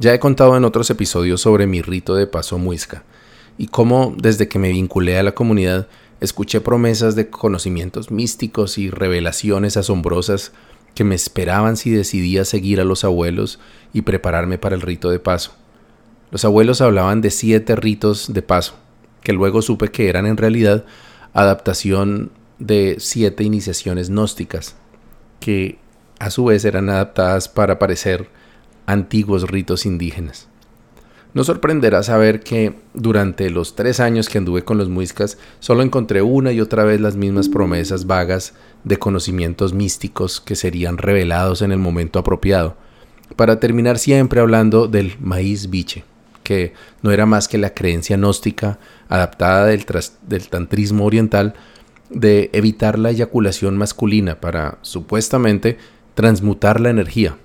Ya 0.00 0.14
he 0.14 0.18
contado 0.18 0.56
en 0.56 0.64
otros 0.64 0.88
episodios 0.88 1.42
sobre 1.42 1.66
mi 1.66 1.82
rito 1.82 2.14
de 2.14 2.26
paso 2.26 2.56
muisca, 2.56 3.04
y 3.58 3.66
cómo 3.66 4.14
desde 4.16 4.48
que 4.48 4.58
me 4.58 4.70
vinculé 4.70 5.18
a 5.18 5.22
la 5.22 5.32
comunidad 5.32 5.88
escuché 6.22 6.62
promesas 6.62 7.16
de 7.16 7.28
conocimientos 7.28 8.10
místicos 8.10 8.78
y 8.78 8.88
revelaciones 8.88 9.76
asombrosas 9.76 10.52
que 10.94 11.04
me 11.04 11.14
esperaban 11.14 11.76
si 11.76 11.90
decidía 11.90 12.46
seguir 12.46 12.80
a 12.80 12.84
los 12.84 13.04
abuelos 13.04 13.60
y 13.92 14.00
prepararme 14.00 14.56
para 14.56 14.74
el 14.74 14.80
rito 14.80 15.10
de 15.10 15.18
paso. 15.18 15.52
Los 16.30 16.46
abuelos 16.46 16.80
hablaban 16.80 17.20
de 17.20 17.30
siete 17.30 17.76
ritos 17.76 18.32
de 18.32 18.40
paso, 18.40 18.76
que 19.22 19.34
luego 19.34 19.60
supe 19.60 19.88
que 19.88 20.08
eran 20.08 20.24
en 20.24 20.38
realidad 20.38 20.86
adaptación 21.34 22.32
de 22.58 22.96
siete 23.00 23.44
iniciaciones 23.44 24.08
gnósticas, 24.08 24.76
que 25.40 25.78
a 26.18 26.30
su 26.30 26.46
vez 26.46 26.64
eran 26.64 26.88
adaptadas 26.88 27.50
para 27.50 27.78
parecer 27.78 28.39
antiguos 28.92 29.48
ritos 29.50 29.86
indígenas. 29.86 30.48
No 31.32 31.44
sorprenderá 31.44 32.02
saber 32.02 32.40
que 32.40 32.74
durante 32.92 33.50
los 33.50 33.76
tres 33.76 34.00
años 34.00 34.28
que 34.28 34.38
anduve 34.38 34.64
con 34.64 34.78
los 34.78 34.88
muiscas 34.88 35.38
solo 35.60 35.82
encontré 35.82 36.22
una 36.22 36.50
y 36.50 36.60
otra 36.60 36.82
vez 36.82 37.00
las 37.00 37.14
mismas 37.14 37.48
promesas 37.48 38.06
vagas 38.06 38.54
de 38.82 38.98
conocimientos 38.98 39.72
místicos 39.72 40.40
que 40.40 40.56
serían 40.56 40.98
revelados 40.98 41.62
en 41.62 41.70
el 41.70 41.78
momento 41.78 42.18
apropiado, 42.18 42.76
para 43.36 43.60
terminar 43.60 43.98
siempre 43.98 44.40
hablando 44.40 44.88
del 44.88 45.14
maíz 45.20 45.70
biche, 45.70 46.02
que 46.42 46.72
no 47.02 47.12
era 47.12 47.26
más 47.26 47.46
que 47.46 47.58
la 47.58 47.74
creencia 47.74 48.16
gnóstica 48.16 48.80
adaptada 49.08 49.66
del, 49.66 49.86
del 50.26 50.48
tantrismo 50.48 51.04
oriental 51.04 51.54
de 52.08 52.50
evitar 52.52 52.98
la 52.98 53.10
eyaculación 53.10 53.76
masculina 53.76 54.40
para 54.40 54.78
supuestamente 54.82 55.78
transmutar 56.14 56.80
la 56.80 56.90
energía. 56.90 57.36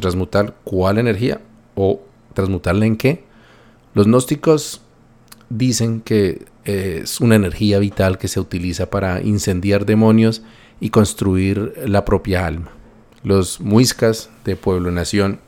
¿Transmutar 0.00 0.54
cuál 0.62 0.98
energía? 0.98 1.40
¿O 1.74 2.02
transmutarla 2.34 2.84
en 2.84 2.96
qué? 2.96 3.24
Los 3.94 4.06
gnósticos 4.06 4.82
dicen 5.48 6.02
que 6.02 6.44
es 6.64 7.18
una 7.22 7.36
energía 7.36 7.78
vital 7.78 8.18
que 8.18 8.28
se 8.28 8.38
utiliza 8.38 8.90
para 8.90 9.22
incendiar 9.22 9.86
demonios 9.86 10.42
y 10.80 10.90
construir 10.90 11.72
la 11.86 12.04
propia 12.04 12.46
alma. 12.46 12.72
Los 13.22 13.60
muiscas 13.60 14.28
de 14.44 14.54
Pueblo 14.56 14.90
Nación 14.90 15.40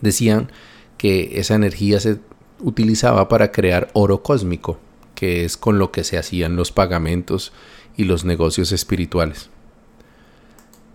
decían 0.00 0.52
que 0.96 1.40
esa 1.40 1.56
energía 1.56 1.98
se 1.98 2.20
utilizaba 2.60 3.28
para 3.28 3.50
crear 3.50 3.90
oro 3.92 4.22
cósmico, 4.22 4.78
que 5.16 5.44
es 5.44 5.56
con 5.56 5.80
lo 5.80 5.90
que 5.90 6.04
se 6.04 6.16
hacían 6.16 6.54
los 6.54 6.70
pagamentos 6.70 7.52
y 7.96 8.04
los 8.04 8.24
negocios 8.24 8.70
espirituales. 8.70 9.50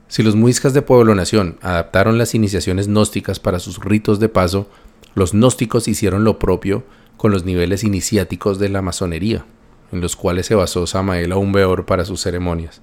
Si 0.09 0.23
los 0.23 0.35
muiscas 0.35 0.73
de 0.73 0.81
Pueblo 0.81 1.13
Nación 1.13 1.59
adaptaron 1.61 2.17
las 2.17 2.33
iniciaciones 2.33 2.87
gnósticas 2.87 3.39
para 3.39 3.59
sus 3.59 3.77
ritos 3.77 4.19
de 4.19 4.27
paso, 4.27 4.67
los 5.13 5.33
gnósticos 5.33 5.87
hicieron 5.87 6.23
lo 6.23 6.39
propio 6.39 6.83
con 7.15 7.31
los 7.31 7.45
niveles 7.45 7.83
iniciáticos 7.83 8.57
de 8.57 8.69
la 8.69 8.81
masonería, 8.81 9.45
en 9.91 10.01
los 10.01 10.15
cuales 10.15 10.47
se 10.47 10.55
basó 10.55 10.87
Samael 10.87 11.31
Aumbeor 11.31 11.85
para 11.85 12.05
sus 12.05 12.21
ceremonias. 12.21 12.81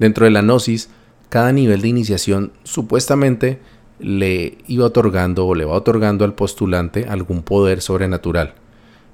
Dentro 0.00 0.24
de 0.24 0.32
la 0.32 0.42
gnosis, 0.42 0.90
cada 1.28 1.52
nivel 1.52 1.80
de 1.80 1.88
iniciación 1.88 2.52
supuestamente 2.64 3.60
le 4.00 4.58
iba 4.66 4.86
otorgando 4.86 5.46
o 5.46 5.54
le 5.54 5.64
va 5.64 5.74
otorgando 5.74 6.24
al 6.24 6.34
postulante 6.34 7.06
algún 7.08 7.44
poder 7.44 7.80
sobrenatural. 7.80 8.54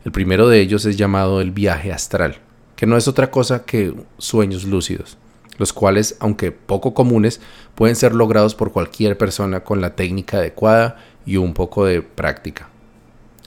El 0.06 0.12
primero 0.12 0.48
de 0.48 0.60
ellos 0.60 0.86
es 0.86 0.96
llamado 0.96 1.42
el 1.42 1.50
viaje 1.50 1.92
astral, 1.92 2.38
que 2.74 2.86
no 2.86 2.96
es 2.96 3.06
otra 3.06 3.30
cosa 3.30 3.66
que 3.66 3.92
sueños 4.16 4.64
lúcidos, 4.64 5.18
los 5.58 5.72
cuales, 5.72 6.16
aunque 6.20 6.52
poco 6.52 6.94
comunes, 6.94 7.40
pueden 7.74 7.96
ser 7.96 8.14
logrados 8.14 8.54
por 8.54 8.72
cualquier 8.72 9.18
persona 9.18 9.60
con 9.60 9.80
la 9.80 9.94
técnica 9.94 10.38
adecuada 10.38 10.96
y 11.26 11.36
un 11.36 11.52
poco 11.52 11.84
de 11.84 12.00
práctica. 12.00 12.68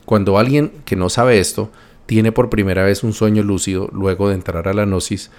Cuando 0.05 0.37
alguien 0.37 0.71
que 0.85 0.95
no 0.95 1.09
sabe 1.09 1.39
esto 1.39 1.71
tiene 2.05 2.31
por 2.31 2.49
primera 2.49 2.83
vez 2.83 3.03
un 3.03 3.13
sueño 3.13 3.43
lúcido 3.43 3.89
luego 3.93 4.29
de 4.29 4.35
entrar 4.35 4.67
a 4.67 4.73
la 4.73 4.85
gnosis, 4.85 5.31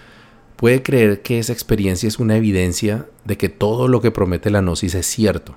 puede 0.56 0.82
creer 0.82 1.22
que 1.22 1.38
esa 1.38 1.52
experiencia 1.52 2.08
es 2.08 2.18
una 2.18 2.36
evidencia 2.36 3.06
de 3.24 3.36
que 3.36 3.48
todo 3.48 3.88
lo 3.88 4.00
que 4.00 4.10
promete 4.10 4.50
la 4.50 4.60
gnosis 4.60 4.94
es 4.94 5.06
cierto 5.06 5.56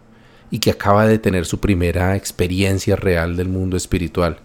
y 0.51 0.60
que 0.60 0.71
acaba 0.71 1.08
de 1.08 1.19
tener 1.19 1.45
su 1.45 1.60
primera 1.60 2.15
experiencia 2.15 2.95
real 2.95 3.38
del 3.38 3.49
mundo 3.49 3.78
espiritual. 3.78 4.39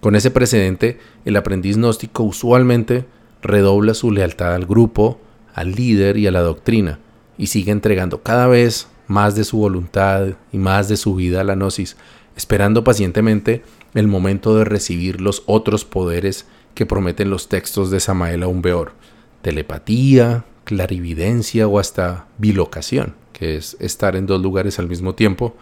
Con 0.00 0.14
ese 0.14 0.30
precedente, 0.30 0.98
el 1.24 1.36
aprendiz 1.36 1.76
gnóstico 1.76 2.22
usualmente 2.22 3.06
redobla 3.42 3.94
su 3.94 4.10
lealtad 4.12 4.54
al 4.54 4.66
grupo, 4.66 5.18
al 5.56 5.72
líder 5.72 6.18
y 6.18 6.26
a 6.26 6.30
la 6.30 6.42
doctrina, 6.42 6.98
y 7.38 7.46
sigue 7.46 7.72
entregando 7.72 8.22
cada 8.22 8.46
vez 8.46 8.88
más 9.08 9.34
de 9.34 9.42
su 9.42 9.56
voluntad 9.56 10.34
y 10.52 10.58
más 10.58 10.88
de 10.88 10.98
su 10.98 11.14
vida 11.14 11.40
a 11.40 11.44
la 11.44 11.54
gnosis, 11.54 11.96
esperando 12.36 12.84
pacientemente 12.84 13.62
el 13.94 14.06
momento 14.06 14.54
de 14.54 14.66
recibir 14.66 15.22
los 15.22 15.42
otros 15.46 15.86
poderes 15.86 16.46
que 16.74 16.84
prometen 16.84 17.30
los 17.30 17.48
textos 17.48 17.90
de 17.90 18.00
Samael 18.00 18.42
Aumbeor, 18.42 18.92
telepatía, 19.40 20.44
clarividencia 20.64 21.66
o 21.66 21.78
hasta 21.78 22.26
bilocación, 22.36 23.14
que 23.32 23.56
es 23.56 23.78
estar 23.80 24.14
en 24.14 24.26
dos 24.26 24.42
lugares 24.42 24.78
al 24.78 24.88
mismo 24.88 25.14
tiempo, 25.14 25.56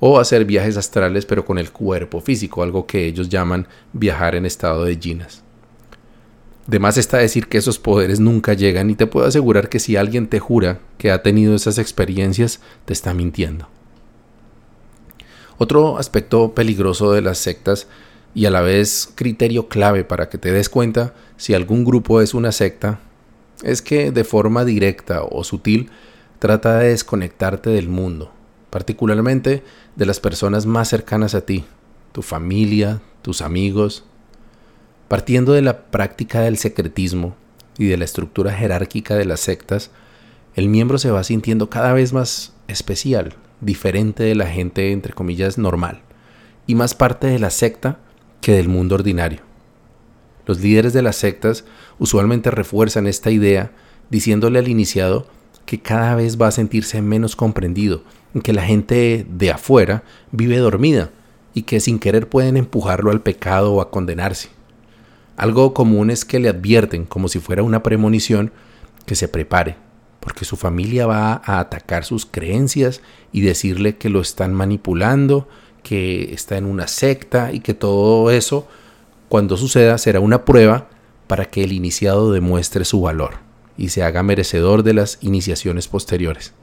o 0.00 0.18
hacer 0.18 0.46
viajes 0.46 0.78
astrales 0.78 1.26
pero 1.26 1.44
con 1.44 1.58
el 1.58 1.72
cuerpo 1.72 2.22
físico, 2.22 2.62
algo 2.62 2.86
que 2.86 3.04
ellos 3.04 3.28
llaman 3.28 3.68
viajar 3.92 4.34
en 4.34 4.46
estado 4.46 4.84
de 4.84 4.96
ginas. 4.96 5.44
De 6.66 6.80
más 6.80 6.96
está 6.96 7.18
decir 7.18 7.46
que 7.46 7.58
esos 7.58 7.78
poderes 7.78 8.18
nunca 8.18 8.54
llegan 8.54 8.90
y 8.90 8.96
te 8.96 9.06
puedo 9.06 9.26
asegurar 9.26 9.68
que 9.68 9.78
si 9.78 9.96
alguien 9.96 10.26
te 10.26 10.40
jura 10.40 10.80
que 10.98 11.12
ha 11.12 11.22
tenido 11.22 11.54
esas 11.54 11.78
experiencias, 11.78 12.60
te 12.84 12.92
está 12.92 13.14
mintiendo. 13.14 13.68
Otro 15.58 15.98
aspecto 15.98 16.54
peligroso 16.54 17.12
de 17.12 17.22
las 17.22 17.38
sectas 17.38 17.86
y 18.34 18.46
a 18.46 18.50
la 18.50 18.60
vez 18.60 19.08
criterio 19.14 19.68
clave 19.68 20.04
para 20.04 20.28
que 20.28 20.38
te 20.38 20.52
des 20.52 20.68
cuenta 20.68 21.14
si 21.36 21.54
algún 21.54 21.84
grupo 21.84 22.20
es 22.20 22.34
una 22.34 22.52
secta 22.52 23.00
es 23.62 23.80
que 23.80 24.10
de 24.10 24.24
forma 24.24 24.64
directa 24.64 25.22
o 25.22 25.44
sutil 25.44 25.90
trata 26.38 26.78
de 26.78 26.88
desconectarte 26.88 27.70
del 27.70 27.88
mundo, 27.88 28.32
particularmente 28.70 29.62
de 29.94 30.06
las 30.06 30.20
personas 30.20 30.66
más 30.66 30.88
cercanas 30.88 31.34
a 31.34 31.40
ti, 31.42 31.64
tu 32.12 32.20
familia, 32.20 33.00
tus 33.22 33.40
amigos, 33.40 34.04
Partiendo 35.08 35.52
de 35.52 35.62
la 35.62 35.82
práctica 35.82 36.40
del 36.40 36.58
secretismo 36.58 37.36
y 37.78 37.86
de 37.86 37.96
la 37.96 38.04
estructura 38.04 38.52
jerárquica 38.52 39.14
de 39.14 39.24
las 39.24 39.38
sectas, 39.38 39.90
el 40.56 40.68
miembro 40.68 40.98
se 40.98 41.12
va 41.12 41.22
sintiendo 41.22 41.70
cada 41.70 41.92
vez 41.92 42.12
más 42.12 42.54
especial, 42.66 43.34
diferente 43.60 44.24
de 44.24 44.34
la 44.34 44.46
gente, 44.46 44.90
entre 44.90 45.12
comillas, 45.12 45.58
normal, 45.58 46.00
y 46.66 46.74
más 46.74 46.94
parte 46.94 47.28
de 47.28 47.38
la 47.38 47.50
secta 47.50 47.98
que 48.40 48.52
del 48.52 48.68
mundo 48.68 48.96
ordinario. 48.96 49.40
Los 50.44 50.60
líderes 50.60 50.92
de 50.92 51.02
las 51.02 51.16
sectas 51.16 51.64
usualmente 51.98 52.50
refuerzan 52.50 53.06
esta 53.06 53.30
idea 53.30 53.70
diciéndole 54.10 54.58
al 54.58 54.68
iniciado 54.68 55.26
que 55.66 55.80
cada 55.80 56.16
vez 56.16 56.40
va 56.40 56.48
a 56.48 56.52
sentirse 56.52 57.00
menos 57.00 57.36
comprendido, 57.36 58.02
que 58.42 58.52
la 58.52 58.62
gente 58.62 59.26
de 59.28 59.50
afuera 59.50 60.02
vive 60.32 60.58
dormida 60.58 61.10
y 61.54 61.62
que 61.62 61.80
sin 61.80 61.98
querer 61.98 62.28
pueden 62.28 62.56
empujarlo 62.56 63.10
al 63.10 63.22
pecado 63.22 63.72
o 63.72 63.80
a 63.80 63.90
condenarse. 63.90 64.55
Algo 65.36 65.74
común 65.74 66.10
es 66.10 66.24
que 66.24 66.38
le 66.38 66.48
advierten, 66.48 67.04
como 67.04 67.28
si 67.28 67.40
fuera 67.40 67.62
una 67.62 67.82
premonición, 67.82 68.52
que 69.04 69.14
se 69.14 69.28
prepare, 69.28 69.76
porque 70.20 70.44
su 70.44 70.56
familia 70.56 71.06
va 71.06 71.42
a 71.44 71.60
atacar 71.60 72.04
sus 72.04 72.26
creencias 72.26 73.02
y 73.32 73.42
decirle 73.42 73.96
que 73.96 74.08
lo 74.08 74.20
están 74.20 74.54
manipulando, 74.54 75.46
que 75.82 76.32
está 76.32 76.56
en 76.56 76.64
una 76.64 76.88
secta 76.88 77.52
y 77.52 77.60
que 77.60 77.74
todo 77.74 78.30
eso, 78.30 78.66
cuando 79.28 79.56
suceda, 79.56 79.98
será 79.98 80.20
una 80.20 80.44
prueba 80.44 80.88
para 81.26 81.44
que 81.44 81.64
el 81.64 81.72
iniciado 81.72 82.32
demuestre 82.32 82.84
su 82.84 83.00
valor 83.00 83.34
y 83.76 83.90
se 83.90 84.02
haga 84.02 84.22
merecedor 84.22 84.82
de 84.82 84.94
las 84.94 85.18
iniciaciones 85.20 85.86
posteriores. 85.86 86.54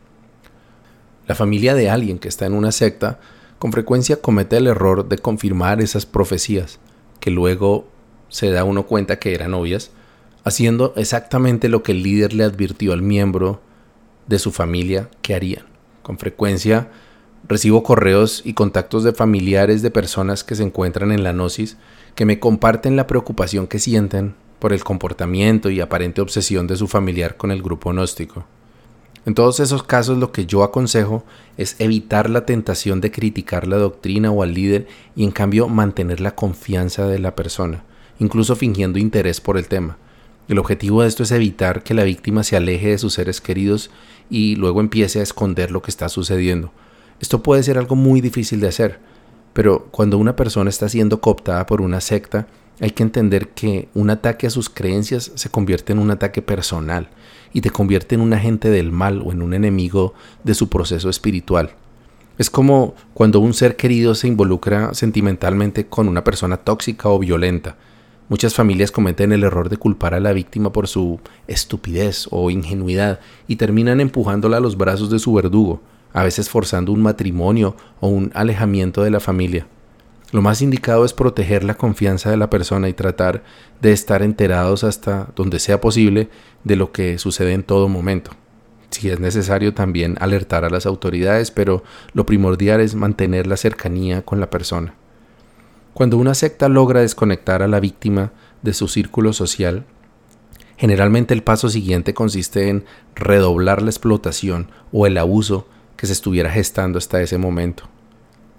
La 1.27 1.35
familia 1.35 1.75
de 1.75 1.89
alguien 1.89 2.19
que 2.19 2.27
está 2.27 2.45
en 2.45 2.53
una 2.53 2.71
secta 2.71 3.19
con 3.59 3.71
frecuencia 3.71 4.17
comete 4.17 4.57
el 4.57 4.67
error 4.67 5.07
de 5.07 5.17
confirmar 5.17 5.79
esas 5.79 6.05
profecías, 6.05 6.79
que 7.21 7.31
luego 7.31 7.87
se 8.33 8.49
da 8.49 8.63
uno 8.63 8.87
cuenta 8.87 9.19
que 9.19 9.35
eran 9.35 9.53
obvias, 9.53 9.91
haciendo 10.43 10.95
exactamente 10.97 11.69
lo 11.69 11.83
que 11.83 11.91
el 11.91 12.01
líder 12.01 12.33
le 12.33 12.43
advirtió 12.43 12.91
al 12.91 13.03
miembro 13.03 13.61
de 14.25 14.39
su 14.39 14.51
familia 14.51 15.07
que 15.21 15.35
harían. 15.35 15.65
Con 16.01 16.17
frecuencia 16.17 16.89
recibo 17.47 17.83
correos 17.83 18.41
y 18.43 18.55
contactos 18.55 19.03
de 19.03 19.13
familiares 19.13 19.83
de 19.83 19.91
personas 19.91 20.43
que 20.43 20.55
se 20.55 20.63
encuentran 20.63 21.11
en 21.11 21.23
la 21.23 21.31
gnosis 21.31 21.77
que 22.15 22.25
me 22.25 22.39
comparten 22.39 22.95
la 22.95 23.05
preocupación 23.05 23.67
que 23.67 23.77
sienten 23.77 24.33
por 24.57 24.73
el 24.73 24.83
comportamiento 24.83 25.69
y 25.69 25.79
aparente 25.79 26.19
obsesión 26.19 26.65
de 26.65 26.75
su 26.75 26.87
familiar 26.87 27.37
con 27.37 27.51
el 27.51 27.61
grupo 27.61 27.91
gnóstico. 27.91 28.45
En 29.27 29.35
todos 29.35 29.59
esos 29.59 29.83
casos 29.83 30.17
lo 30.17 30.31
que 30.31 30.47
yo 30.47 30.63
aconsejo 30.63 31.23
es 31.57 31.75
evitar 31.77 32.31
la 32.31 32.47
tentación 32.47 32.99
de 32.99 33.11
criticar 33.11 33.67
la 33.67 33.77
doctrina 33.77 34.31
o 34.31 34.41
al 34.41 34.55
líder 34.55 34.87
y 35.15 35.23
en 35.23 35.29
cambio 35.29 35.69
mantener 35.69 36.19
la 36.19 36.33
confianza 36.33 37.05
de 37.05 37.19
la 37.19 37.35
persona 37.35 37.83
incluso 38.19 38.55
fingiendo 38.55 38.99
interés 38.99 39.41
por 39.41 39.57
el 39.57 39.67
tema. 39.67 39.97
El 40.47 40.59
objetivo 40.59 41.01
de 41.01 41.07
esto 41.07 41.23
es 41.23 41.31
evitar 41.31 41.83
que 41.83 41.93
la 41.93 42.03
víctima 42.03 42.43
se 42.43 42.57
aleje 42.57 42.89
de 42.89 42.97
sus 42.97 43.13
seres 43.13 43.39
queridos 43.39 43.89
y 44.29 44.55
luego 44.55 44.81
empiece 44.81 45.19
a 45.19 45.23
esconder 45.23 45.71
lo 45.71 45.81
que 45.81 45.91
está 45.91 46.09
sucediendo. 46.09 46.71
Esto 47.21 47.41
puede 47.41 47.63
ser 47.63 47.77
algo 47.77 47.95
muy 47.95 48.19
difícil 48.19 48.59
de 48.59 48.67
hacer, 48.67 48.99
pero 49.53 49.87
cuando 49.91 50.17
una 50.17 50.35
persona 50.35 50.69
está 50.69 50.89
siendo 50.89 51.21
cooptada 51.21 51.65
por 51.65 51.81
una 51.81 52.01
secta, 52.01 52.47
hay 52.79 52.91
que 52.91 53.03
entender 53.03 53.49
que 53.49 53.87
un 53.93 54.09
ataque 54.09 54.47
a 54.47 54.49
sus 54.49 54.69
creencias 54.69 55.31
se 55.35 55.49
convierte 55.49 55.93
en 55.93 55.99
un 55.99 56.11
ataque 56.11 56.41
personal 56.41 57.09
y 57.53 57.61
te 57.61 57.69
convierte 57.69 58.15
en 58.15 58.21
un 58.21 58.33
agente 58.33 58.69
del 58.69 58.91
mal 58.91 59.21
o 59.23 59.31
en 59.31 59.41
un 59.41 59.53
enemigo 59.53 60.13
de 60.43 60.55
su 60.55 60.69
proceso 60.69 61.09
espiritual. 61.09 61.75
Es 62.37 62.49
como 62.49 62.95
cuando 63.13 63.39
un 63.39 63.53
ser 63.53 63.75
querido 63.75 64.15
se 64.15 64.27
involucra 64.27 64.93
sentimentalmente 64.95 65.85
con 65.85 66.07
una 66.07 66.23
persona 66.23 66.57
tóxica 66.57 67.09
o 67.09 67.19
violenta. 67.19 67.77
Muchas 68.29 68.53
familias 68.53 68.91
cometen 68.91 69.33
el 69.33 69.43
error 69.43 69.69
de 69.69 69.77
culpar 69.77 70.13
a 70.13 70.19
la 70.19 70.31
víctima 70.31 70.71
por 70.71 70.87
su 70.87 71.19
estupidez 71.47 72.27
o 72.31 72.49
ingenuidad 72.49 73.19
y 73.47 73.57
terminan 73.57 73.99
empujándola 73.99 74.57
a 74.57 74.61
los 74.61 74.77
brazos 74.77 75.09
de 75.09 75.19
su 75.19 75.33
verdugo, 75.33 75.81
a 76.13 76.23
veces 76.23 76.49
forzando 76.49 76.93
un 76.93 77.01
matrimonio 77.01 77.75
o 77.99 78.07
un 78.07 78.31
alejamiento 78.33 79.03
de 79.03 79.11
la 79.11 79.19
familia. 79.19 79.67
Lo 80.31 80.41
más 80.41 80.61
indicado 80.61 81.05
es 81.05 81.13
proteger 81.13 81.63
la 81.63 81.75
confianza 81.75 82.31
de 82.31 82.37
la 82.37 82.49
persona 82.49 82.89
y 82.89 82.93
tratar 82.93 83.43
de 83.81 83.91
estar 83.91 84.23
enterados 84.23 84.83
hasta 84.83 85.27
donde 85.35 85.59
sea 85.59 85.81
posible 85.81 86.29
de 86.63 86.75
lo 86.75 86.91
que 86.91 87.19
sucede 87.19 87.53
en 87.53 87.61
todo 87.61 87.87
momento. 87.89 88.31
Si 88.89 89.09
es 89.09 89.19
necesario 89.19 89.73
también 89.73 90.15
alertar 90.19 90.65
a 90.65 90.69
las 90.69 90.85
autoridades, 90.85 91.51
pero 91.51 91.83
lo 92.13 92.25
primordial 92.25 92.79
es 92.79 92.95
mantener 92.95 93.47
la 93.47 93.57
cercanía 93.57 94.23
con 94.23 94.39
la 94.39 94.49
persona. 94.49 94.95
Cuando 95.93 96.17
una 96.17 96.33
secta 96.33 96.69
logra 96.69 97.01
desconectar 97.01 97.61
a 97.61 97.67
la 97.67 97.79
víctima 97.79 98.31
de 98.63 98.73
su 98.73 98.87
círculo 98.87 99.31
social, 99.31 99.85
generalmente 100.75 101.35
el 101.35 101.43
paso 101.43 101.69
siguiente 101.69 102.15
consiste 102.15 102.69
en 102.69 102.83
redoblar 103.13 103.83
la 103.83 103.91
explotación 103.91 104.71
o 104.91 105.05
el 105.05 105.19
abuso 105.19 105.67
que 105.95 106.07
se 106.07 106.13
estuviera 106.13 106.49
gestando 106.49 106.97
hasta 106.97 107.21
ese 107.21 107.37
momento. 107.37 107.83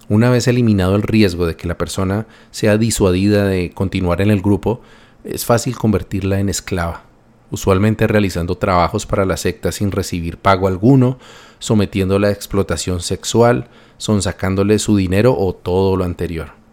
Una 0.09 0.31
vez 0.31 0.47
eliminado 0.47 0.94
el 0.94 1.03
riesgo 1.03 1.44
de 1.44 1.57
que 1.57 1.66
la 1.66 1.77
persona 1.77 2.27
sea 2.53 2.79
disuadida 2.79 3.47
de 3.47 3.73
continuar 3.73 4.20
en 4.20 4.31
el 4.31 4.40
grupo, 4.40 4.81
es 5.25 5.44
fácil 5.44 5.77
convertirla 5.77 6.38
en 6.38 6.49
esclava, 6.49 7.03
usualmente 7.51 8.07
realizando 8.07 8.59
trabajos 8.59 9.07
para 9.07 9.25
la 9.25 9.37
secta 9.37 9.73
sin 9.73 9.90
recibir 9.90 10.37
pago 10.37 10.68
alguno, 10.68 11.18
sometiéndola 11.59 12.29
a 12.29 12.33
explotación 12.33 13.01
sexual, 13.01 13.66
sonsacándole 13.99 14.79
su 14.79 14.97
dinero 14.97 15.35
o 15.37 15.53
todo 15.53 15.97
lo 15.97 16.05
anterior. 16.05 16.63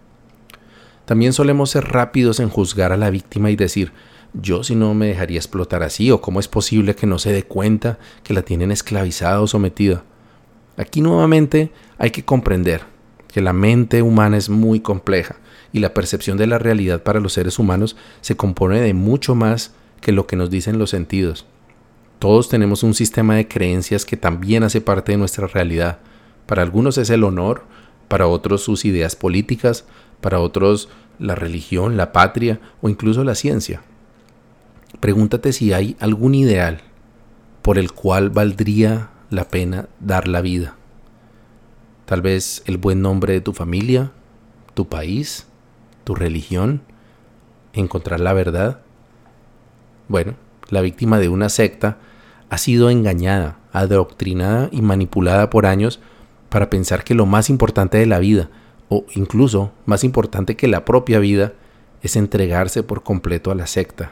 También 1.05 1.33
solemos 1.33 1.71
ser 1.71 1.85
rápidos 1.85 2.39
en 2.39 2.49
juzgar 2.49 2.91
a 2.91 2.97
la 2.97 3.09
víctima 3.09 3.51
y 3.51 3.55
decir, 3.55 3.91
yo 4.33 4.63
si 4.63 4.75
no 4.75 4.93
me 4.93 5.07
dejaría 5.07 5.37
explotar 5.37 5.83
así, 5.83 6.11
o 6.11 6.21
cómo 6.21 6.39
es 6.39 6.47
posible 6.47 6.95
que 6.95 7.07
no 7.07 7.19
se 7.19 7.33
dé 7.33 7.43
cuenta 7.43 7.99
que 8.23 8.33
la 8.33 8.43
tienen 8.43 8.71
esclavizada 8.71 9.41
o 9.41 9.47
sometida. 9.47 10.03
Aquí 10.77 11.01
nuevamente 11.01 11.71
hay 11.97 12.11
que 12.11 12.23
comprender 12.23 12.81
que 13.27 13.41
la 13.41 13.53
mente 13.53 14.01
humana 14.01 14.37
es 14.37 14.49
muy 14.49 14.79
compleja 14.79 15.37
y 15.73 15.79
la 15.79 15.93
percepción 15.93 16.37
de 16.37 16.47
la 16.47 16.59
realidad 16.59 17.03
para 17.03 17.19
los 17.19 17.33
seres 17.33 17.59
humanos 17.59 17.95
se 18.21 18.35
compone 18.35 18.81
de 18.81 18.93
mucho 18.93 19.35
más 19.35 19.73
que 20.01 20.11
lo 20.11 20.27
que 20.27 20.35
nos 20.35 20.49
dicen 20.49 20.79
los 20.79 20.89
sentidos. 20.89 21.45
Todos 22.19 22.49
tenemos 22.49 22.83
un 22.83 22.93
sistema 22.93 23.35
de 23.35 23.47
creencias 23.47 24.05
que 24.05 24.17
también 24.17 24.63
hace 24.63 24.81
parte 24.81 25.13
de 25.13 25.17
nuestra 25.17 25.47
realidad. 25.47 25.99
Para 26.45 26.61
algunos 26.61 26.97
es 26.97 27.09
el 27.09 27.23
honor, 27.23 27.63
para 28.07 28.27
otros 28.27 28.61
sus 28.61 28.85
ideas 28.85 29.15
políticas, 29.15 29.85
para 30.21 30.39
otros 30.39 30.89
la 31.19 31.35
religión, 31.35 31.97
la 31.97 32.11
patria 32.11 32.59
o 32.81 32.89
incluso 32.89 33.23
la 33.23 33.35
ciencia. 33.35 33.81
Pregúntate 34.99 35.53
si 35.53 35.73
hay 35.73 35.95
algún 35.99 36.35
ideal 36.35 36.81
por 37.61 37.77
el 37.77 37.91
cual 37.91 38.29
valdría 38.29 39.09
la 39.29 39.45
pena 39.45 39.87
dar 39.99 40.27
la 40.27 40.41
vida. 40.41 40.75
Tal 42.05 42.21
vez 42.21 42.63
el 42.65 42.77
buen 42.77 43.01
nombre 43.01 43.33
de 43.33 43.41
tu 43.41 43.53
familia, 43.53 44.11
tu 44.73 44.87
país, 44.89 45.47
tu 46.03 46.15
religión, 46.15 46.81
encontrar 47.73 48.19
la 48.19 48.33
verdad. 48.33 48.81
Bueno, 50.07 50.33
la 50.69 50.81
víctima 50.81 51.19
de 51.19 51.29
una 51.29 51.49
secta 51.49 51.97
ha 52.49 52.57
sido 52.57 52.89
engañada, 52.89 53.59
adoctrinada 53.71 54.69
y 54.71 54.81
manipulada 54.81 55.49
por 55.49 55.65
años 55.65 55.99
para 56.49 56.69
pensar 56.69 57.03
que 57.03 57.15
lo 57.15 57.25
más 57.25 57.49
importante 57.49 57.97
de 57.97 58.07
la 58.07 58.19
vida 58.19 58.49
o 58.93 59.05
incluso 59.15 59.71
más 59.85 60.03
importante 60.03 60.57
que 60.57 60.67
la 60.67 60.83
propia 60.83 61.19
vida, 61.19 61.53
es 62.01 62.17
entregarse 62.17 62.83
por 62.83 63.03
completo 63.03 63.49
a 63.49 63.55
la 63.55 63.65
secta, 63.65 64.11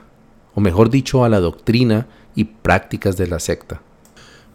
o 0.56 0.62
mejor 0.62 0.90
dicho, 0.90 1.26
a 1.26 1.30
la 1.30 1.42
doctrina 1.42 2.08
y 2.34 2.46
prácticas 2.46 3.18
de 3.18 3.28
la 3.28 3.42
secta. 3.42 3.82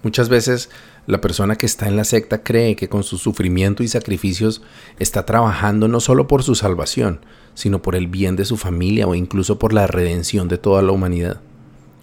Muchas 0.03 0.31
veces 0.31 0.71
la 1.07 1.21
persona 1.21 1.57
que 1.57 1.67
está 1.67 1.89
en 1.89 1.97
la 1.97 2.05
secta 2.05 2.43
cree 2.43 2.75
que 2.75 2.89
con 2.89 3.03
su 3.03 3.19
sufrimiento 3.19 3.83
y 3.83 3.89
sacrificios 3.89 4.63
está 4.99 5.27
trabajando 5.27 5.89
no 5.89 6.01
solo 6.01 6.27
por 6.27 6.43
su 6.43 6.55
salvación, 6.55 7.21
sino 7.53 7.83
por 7.83 7.95
el 7.95 8.07
bien 8.07 8.35
de 8.35 8.47
su 8.47 8.57
familia 8.57 9.07
o 9.07 9.15
incluso 9.15 9.59
por 9.59 9.75
la 9.75 9.87
redención 9.87 10.49
de 10.49 10.57
toda 10.57 10.81
la 10.81 10.93
humanidad. 10.93 11.43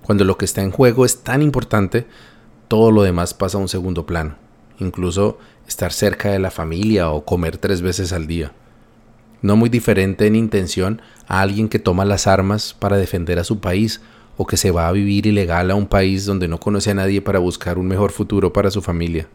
Cuando 0.03 0.25
lo 0.25 0.37
que 0.37 0.45
está 0.45 0.61
en 0.61 0.69
juego 0.69 1.05
es 1.05 1.23
tan 1.23 1.41
importante, 1.41 2.05
todo 2.67 2.91
lo 2.91 3.01
demás 3.01 3.33
pasa 3.33 3.57
a 3.57 3.61
un 3.61 3.67
segundo 3.67 4.05
plano 4.05 4.35
incluso 4.83 5.37
estar 5.71 5.93
cerca 5.93 6.29
de 6.29 6.39
la 6.39 6.51
familia 6.51 7.09
o 7.11 7.23
comer 7.23 7.57
tres 7.57 7.81
veces 7.81 8.11
al 8.11 8.27
día. 8.27 8.51
no 9.41 9.55
muy 9.55 9.69
diferente 9.69 10.27
en 10.27 10.35
intención 10.35 11.01
a 11.27 11.41
alguien 11.41 11.67
que 11.67 11.79
toma 11.79 12.05
las 12.05 12.27
armas 12.27 12.75
para 12.77 12.97
defender 12.97 13.39
a 13.39 13.43
su 13.43 13.59
país 13.59 14.01
o 14.37 14.45
que 14.45 14.57
se 14.57 14.69
va 14.69 14.87
a 14.87 14.91
vivir 14.91 15.25
ilegal 15.25 15.71
a 15.71 15.75
un 15.75 15.87
país 15.87 16.25
donde 16.25 16.47
no 16.47 16.59
conoce 16.59 16.91
a 16.91 16.93
nadie 16.93 17.21
para 17.21 17.39
buscar 17.39 17.79
un 17.79 17.87
mejor 17.87 18.11
futuro 18.11 18.53
para 18.53 18.69
su 18.69 18.83
familia. 18.83 19.27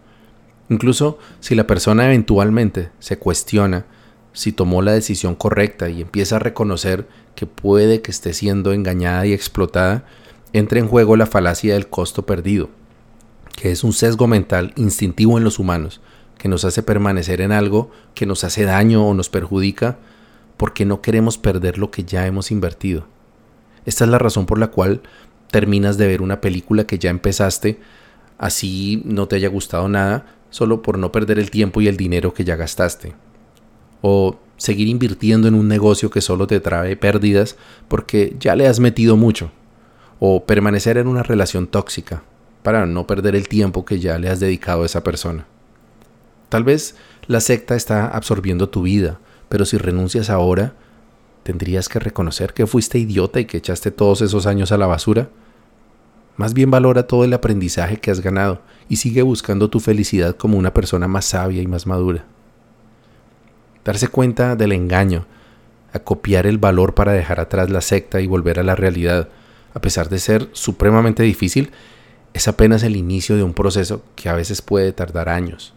Incluso 0.69 1.19
si 1.41 1.57
la 1.57 1.67
persona 1.67 2.07
eventualmente 2.07 2.91
se 3.01 3.19
cuestiona 3.19 3.87
si 4.33 4.53
tomó 4.53 4.83
la 4.83 4.93
decisión 4.93 5.35
correcta 5.35 5.89
y 5.89 6.03
empieza 6.03 6.37
a 6.37 6.41
reconocer 6.41 7.09
que 7.35 7.47
puede 7.47 8.03
que 8.03 8.11
esté 8.11 8.33
siendo 8.33 8.73
engañada 8.73 9.27
y 9.27 9.33
explotada, 9.33 10.05
entra 10.53 10.79
en 10.79 10.87
juego 10.87 11.17
la 11.17 11.27
falacia 11.27 11.75
del 11.75 11.89
costo 11.89 12.27
perdido, 12.27 12.69
que 13.57 13.73
es 13.73 13.83
un 13.83 13.93
sesgo 13.93 14.27
mental 14.29 14.73
instintivo 14.77 15.39
en 15.39 15.45
los 15.45 15.59
humanos, 15.59 16.01
que 16.39 16.49
nos 16.49 16.65
hace 16.65 16.83
permanecer 16.83 17.41
en 17.41 17.53
algo 17.53 17.91
que 18.15 18.27
nos 18.27 18.45
hace 18.45 18.65
daño 18.65 19.07
o 19.07 19.15
nos 19.15 19.29
perjudica 19.29 19.99
porque 20.57 20.85
no 20.85 21.01
queremos 21.01 21.39
perder 21.39 21.79
lo 21.79 21.91
que 21.91 22.05
ya 22.05 22.27
hemos 22.27 22.51
invertido. 22.51 23.07
Esta 23.85 24.05
es 24.05 24.11
la 24.11 24.19
razón 24.19 24.47
por 24.47 24.59
la 24.59 24.69
cual 24.69 25.03
terminas 25.51 25.97
de 25.99 26.07
ver 26.07 26.23
una 26.23 26.41
película 26.41 26.87
que 26.87 26.99
ya 26.99 27.11
empezaste, 27.11 27.79
así 28.39 29.03
no 29.05 29.29
te 29.29 29.37
haya 29.37 29.49
gustado 29.49 29.89
nada, 29.89 30.27
solo 30.51 30.83
por 30.83 30.99
no 30.99 31.13
perder 31.13 31.39
el 31.39 31.51
tiempo 31.51 31.81
y 31.81 31.89
el 31.89 31.97
dinero 31.97 32.35
que 32.35 32.45
ya 32.45 32.57
gastaste. 32.57 33.15
O 34.03 34.39
seguir 34.57 34.89
invirtiendo 34.89 35.49
en 35.49 35.55
un 35.55 35.69
negocio 35.69 36.11
que 36.11 36.21
solo 36.21 36.47
te 36.47 36.61
trae 36.61 36.97
pérdidas 36.97 37.57
porque 37.89 38.37
ya 38.41 38.57
le 38.57 38.67
has 38.67 38.81
metido 38.81 39.17
mucho. 39.17 39.51
O 40.19 40.45
permanecer 40.45 40.97
en 40.97 41.09
una 41.09 41.23
relación 41.23 41.67
tóxica 41.67 42.23
para 42.63 42.87
no 42.87 43.07
perder 43.07 43.37
el 43.37 43.49
tiempo 43.49 43.85
que 43.85 44.01
ya 44.01 44.19
le 44.19 44.29
has 44.29 44.41
dedicado 44.41 44.83
a 44.83 44.87
esa 44.87 45.05
persona. 45.05 45.47
Tal 46.49 46.65
vez 46.65 46.97
la 47.27 47.41
secta 47.41 47.75
está 47.75 48.07
absorbiendo 48.09 48.69
tu 48.69 48.83
vida, 48.83 49.19
pero 49.49 49.65
si 49.65 49.79
renuncias 49.79 50.31
ahora, 50.31 50.75
tendrías 51.43 51.89
que 51.89 51.99
reconocer 51.99 52.55
que 52.55 52.67
fuiste 52.67 52.99
idiota 52.99 53.41
y 53.41 53.45
que 53.45 53.59
echaste 53.59 53.91
todos 53.91 54.21
esos 54.21 54.47
años 54.47 54.73
a 54.73 54.79
la 54.79 54.87
basura. 54.87 55.29
Más 56.37 56.55
bien 56.55 56.71
valora 56.71 57.07
todo 57.07 57.25
el 57.25 57.33
aprendizaje 57.33 57.99
que 57.99 58.11
has 58.11 58.21
ganado 58.21 58.61
y 58.89 58.97
sigue 58.97 59.23
buscando 59.23 59.71
tu 59.71 59.81
felicidad 59.81 60.37
como 60.37 60.59
una 60.59 60.75
persona 60.75 61.09
más 61.09 61.25
sabia 61.27 61.63
y 61.63 61.67
más 61.67 61.87
madura. 61.87 62.25
Darse 63.85 64.09
cuenta 64.09 64.57
del 64.57 64.73
engaño, 64.73 65.27
acopiar 65.93 66.47
el 66.47 66.59
valor 66.59 66.95
para 66.95 67.13
dejar 67.13 67.39
atrás 67.39 67.71
la 67.71 67.81
secta 67.81 68.21
y 68.21 68.27
volver 68.27 68.59
a 68.59 68.65
la 68.65 68.75
realidad, 68.75 69.29
a 69.73 69.81
pesar 69.81 70.09
de 70.09 70.19
ser 70.19 70.49
supremamente 70.53 71.23
difícil, 71.23 71.71
es 72.35 72.49
apenas 72.49 72.83
el 72.83 72.97
inicio 72.97 73.37
de 73.37 73.45
un 73.45 73.55
proceso 73.55 74.03
que 74.17 74.29
a 74.29 74.35
veces 74.35 74.63
puede 74.63 74.93
tardar 74.93 75.29
años. 75.29 75.76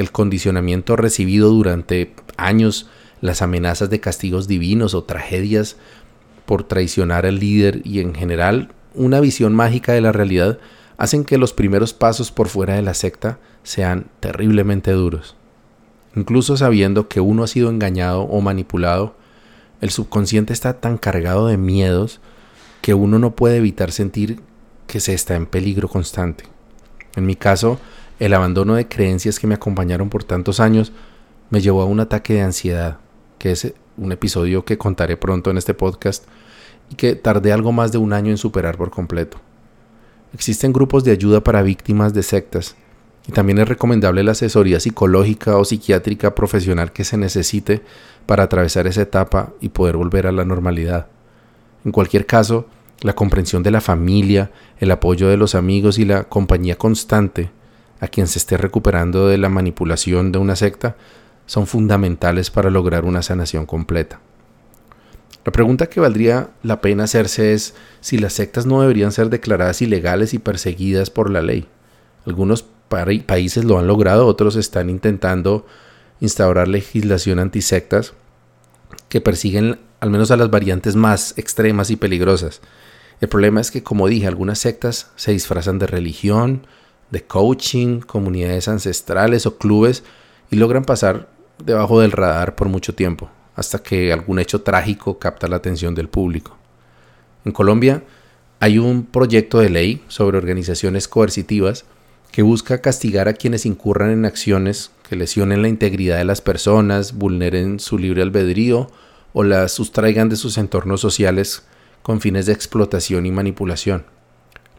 El 0.00 0.12
condicionamiento 0.12 0.96
recibido 0.96 1.50
durante 1.50 2.14
años 2.38 2.88
las 3.20 3.42
amenazas 3.42 3.90
de 3.90 4.00
castigos 4.00 4.48
divinos 4.48 4.94
o 4.94 5.04
tragedias 5.04 5.76
por 6.46 6.64
traicionar 6.64 7.26
al 7.26 7.38
líder 7.38 7.82
y 7.84 8.00
en 8.00 8.14
general 8.14 8.72
una 8.94 9.20
visión 9.20 9.54
mágica 9.54 9.92
de 9.92 10.00
la 10.00 10.10
realidad 10.10 10.58
hacen 10.96 11.22
que 11.22 11.36
los 11.36 11.52
primeros 11.52 11.92
pasos 11.92 12.32
por 12.32 12.48
fuera 12.48 12.76
de 12.76 12.80
la 12.80 12.94
secta 12.94 13.40
sean 13.62 14.06
terriblemente 14.20 14.90
duros. 14.92 15.36
Incluso 16.16 16.56
sabiendo 16.56 17.06
que 17.06 17.20
uno 17.20 17.42
ha 17.42 17.46
sido 17.46 17.68
engañado 17.68 18.22
o 18.22 18.40
manipulado, 18.40 19.16
el 19.82 19.90
subconsciente 19.90 20.54
está 20.54 20.80
tan 20.80 20.96
cargado 20.96 21.46
de 21.46 21.58
miedos 21.58 22.22
que 22.80 22.94
uno 22.94 23.18
no 23.18 23.36
puede 23.36 23.58
evitar 23.58 23.92
sentir 23.92 24.40
que 24.86 24.98
se 24.98 25.12
está 25.12 25.36
en 25.36 25.44
peligro 25.44 25.88
constante. 25.88 26.44
En 27.16 27.26
mi 27.26 27.36
caso, 27.36 27.78
el 28.20 28.34
abandono 28.34 28.74
de 28.74 28.86
creencias 28.86 29.40
que 29.40 29.46
me 29.46 29.54
acompañaron 29.54 30.10
por 30.10 30.22
tantos 30.22 30.60
años 30.60 30.92
me 31.48 31.60
llevó 31.60 31.82
a 31.82 31.86
un 31.86 32.00
ataque 32.00 32.34
de 32.34 32.42
ansiedad 32.42 32.98
que 33.38 33.50
es 33.50 33.72
un 33.96 34.12
episodio 34.12 34.64
que 34.64 34.78
contaré 34.78 35.16
pronto 35.16 35.50
en 35.50 35.56
este 35.56 35.72
podcast 35.72 36.24
y 36.90 36.94
que 36.94 37.16
tardé 37.16 37.52
algo 37.52 37.72
más 37.72 37.92
de 37.92 37.98
un 37.98 38.12
año 38.12 38.30
en 38.30 38.36
superar 38.36 38.76
por 38.76 38.90
completo. 38.90 39.38
Existen 40.34 40.72
grupos 40.72 41.02
de 41.02 41.12
ayuda 41.12 41.42
para 41.42 41.62
víctimas 41.62 42.12
de 42.12 42.22
sectas 42.22 42.76
y 43.26 43.32
también 43.32 43.58
es 43.58 43.68
recomendable 43.68 44.22
la 44.22 44.32
asesoría 44.32 44.80
psicológica 44.80 45.56
o 45.56 45.64
psiquiátrica 45.64 46.34
profesional 46.34 46.92
que 46.92 47.04
se 47.04 47.16
necesite 47.16 47.80
para 48.26 48.44
atravesar 48.44 48.86
esa 48.86 49.02
etapa 49.02 49.54
y 49.62 49.70
poder 49.70 49.96
volver 49.96 50.26
a 50.26 50.32
la 50.32 50.44
normalidad. 50.44 51.06
En 51.86 51.92
cualquier 51.92 52.26
caso, 52.26 52.66
la 53.00 53.14
comprensión 53.14 53.62
de 53.62 53.70
la 53.70 53.80
familia, 53.80 54.50
el 54.78 54.90
apoyo 54.90 55.28
de 55.28 55.38
los 55.38 55.54
amigos 55.54 55.98
y 55.98 56.04
la 56.04 56.24
compañía 56.24 56.76
constante 56.76 57.50
a 58.00 58.08
quien 58.08 58.26
se 58.26 58.38
esté 58.38 58.56
recuperando 58.56 59.28
de 59.28 59.38
la 59.38 59.48
manipulación 59.48 60.32
de 60.32 60.38
una 60.38 60.56
secta 60.56 60.96
son 61.46 61.66
fundamentales 61.66 62.50
para 62.50 62.70
lograr 62.70 63.04
una 63.04 63.22
sanación 63.22 63.66
completa. 63.66 64.20
La 65.44 65.52
pregunta 65.52 65.86
que 65.86 66.00
valdría 66.00 66.50
la 66.62 66.80
pena 66.80 67.04
hacerse 67.04 67.54
es 67.54 67.74
si 68.00 68.18
las 68.18 68.34
sectas 68.34 68.66
no 68.66 68.80
deberían 68.82 69.12
ser 69.12 69.30
declaradas 69.30 69.80
ilegales 69.82 70.34
y 70.34 70.38
perseguidas 70.38 71.10
por 71.10 71.30
la 71.30 71.42
ley. 71.42 71.66
Algunos 72.26 72.64
países 73.26 73.64
lo 73.64 73.78
han 73.78 73.86
logrado, 73.86 74.26
otros 74.26 74.56
están 74.56 74.90
intentando 74.90 75.66
instaurar 76.20 76.68
legislación 76.68 77.38
antisectas 77.38 78.12
que 79.08 79.20
persiguen 79.20 79.78
al 80.00 80.10
menos 80.10 80.30
a 80.30 80.36
las 80.36 80.50
variantes 80.50 80.96
más 80.96 81.34
extremas 81.36 81.90
y 81.90 81.96
peligrosas. 81.96 82.60
El 83.20 83.28
problema 83.28 83.60
es 83.60 83.70
que, 83.70 83.82
como 83.82 84.08
dije, 84.08 84.26
algunas 84.26 84.58
sectas 84.58 85.10
se 85.16 85.32
disfrazan 85.32 85.78
de 85.78 85.86
religión, 85.86 86.66
de 87.10 87.22
coaching, 87.22 88.00
comunidades 88.00 88.68
ancestrales 88.68 89.46
o 89.46 89.58
clubes 89.58 90.04
y 90.50 90.56
logran 90.56 90.84
pasar 90.84 91.28
debajo 91.64 92.00
del 92.00 92.12
radar 92.12 92.54
por 92.54 92.68
mucho 92.68 92.94
tiempo, 92.94 93.30
hasta 93.56 93.82
que 93.82 94.12
algún 94.12 94.38
hecho 94.38 94.62
trágico 94.62 95.18
capta 95.18 95.48
la 95.48 95.56
atención 95.56 95.94
del 95.94 96.08
público. 96.08 96.56
En 97.44 97.52
Colombia 97.52 98.02
hay 98.60 98.78
un 98.78 99.06
proyecto 99.06 99.58
de 99.58 99.70
ley 99.70 100.04
sobre 100.08 100.38
organizaciones 100.38 101.08
coercitivas 101.08 101.84
que 102.30 102.42
busca 102.42 102.80
castigar 102.80 103.28
a 103.28 103.32
quienes 103.32 103.66
incurran 103.66 104.10
en 104.10 104.24
acciones 104.24 104.90
que 105.08 105.16
lesionen 105.16 105.62
la 105.62 105.68
integridad 105.68 106.18
de 106.18 106.24
las 106.24 106.40
personas, 106.40 107.14
vulneren 107.14 107.80
su 107.80 107.98
libre 107.98 108.22
albedrío 108.22 108.90
o 109.32 109.42
las 109.42 109.72
sustraigan 109.72 110.28
de 110.28 110.36
sus 110.36 110.58
entornos 110.58 111.00
sociales 111.00 111.64
con 112.02 112.20
fines 112.20 112.46
de 112.46 112.52
explotación 112.52 113.26
y 113.26 113.32
manipulación. 113.32 114.04